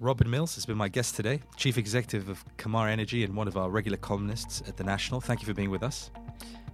Robin 0.00 0.28
Mills 0.28 0.56
has 0.56 0.66
been 0.66 0.76
my 0.76 0.88
guest 0.88 1.14
today, 1.14 1.40
Chief 1.56 1.78
Executive 1.78 2.28
of 2.28 2.44
Qamar 2.56 2.90
Energy 2.90 3.22
and 3.22 3.34
one 3.36 3.46
of 3.46 3.56
our 3.56 3.70
regular 3.70 3.96
columnists 3.96 4.62
at 4.66 4.76
The 4.76 4.84
National. 4.84 5.20
Thank 5.20 5.40
you 5.40 5.46
for 5.46 5.54
being 5.54 5.70
with 5.70 5.84
us. 5.84 6.10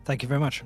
Thank 0.04 0.22
you 0.22 0.28
very 0.28 0.40
much. 0.40 0.64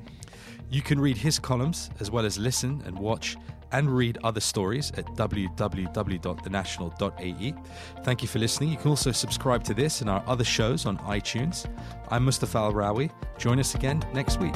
You 0.71 0.81
can 0.81 1.01
read 1.01 1.17
his 1.17 1.39
columns 1.39 1.91
as 1.99 2.11
well 2.11 2.25
as 2.25 2.39
listen 2.39 2.81
and 2.87 2.97
watch 2.97 3.37
and 3.75 3.91
read 3.91 4.17
other 4.23 4.41
stories 4.41 4.93
at 4.93 5.05
www.thenational.ae. 5.17 7.55
Thank 8.05 8.23
you 8.23 8.29
for 8.29 8.39
listening. 8.39 8.71
You 8.71 8.77
can 8.77 8.91
also 8.91 9.11
subscribe 9.11 9.65
to 9.65 9.75
this 9.75 10.01
and 10.01 10.09
our 10.09 10.23
other 10.29 10.45
shows 10.45 10.87
on 10.87 10.97
iTunes. 10.99 11.69
I'm 12.09 12.25
Mustafa 12.25 12.59
Al 12.59 12.73
Rawi. 12.73 13.11
Join 13.37 13.59
us 13.59 13.75
again 13.75 14.01
next 14.15 14.39
week. 14.39 14.55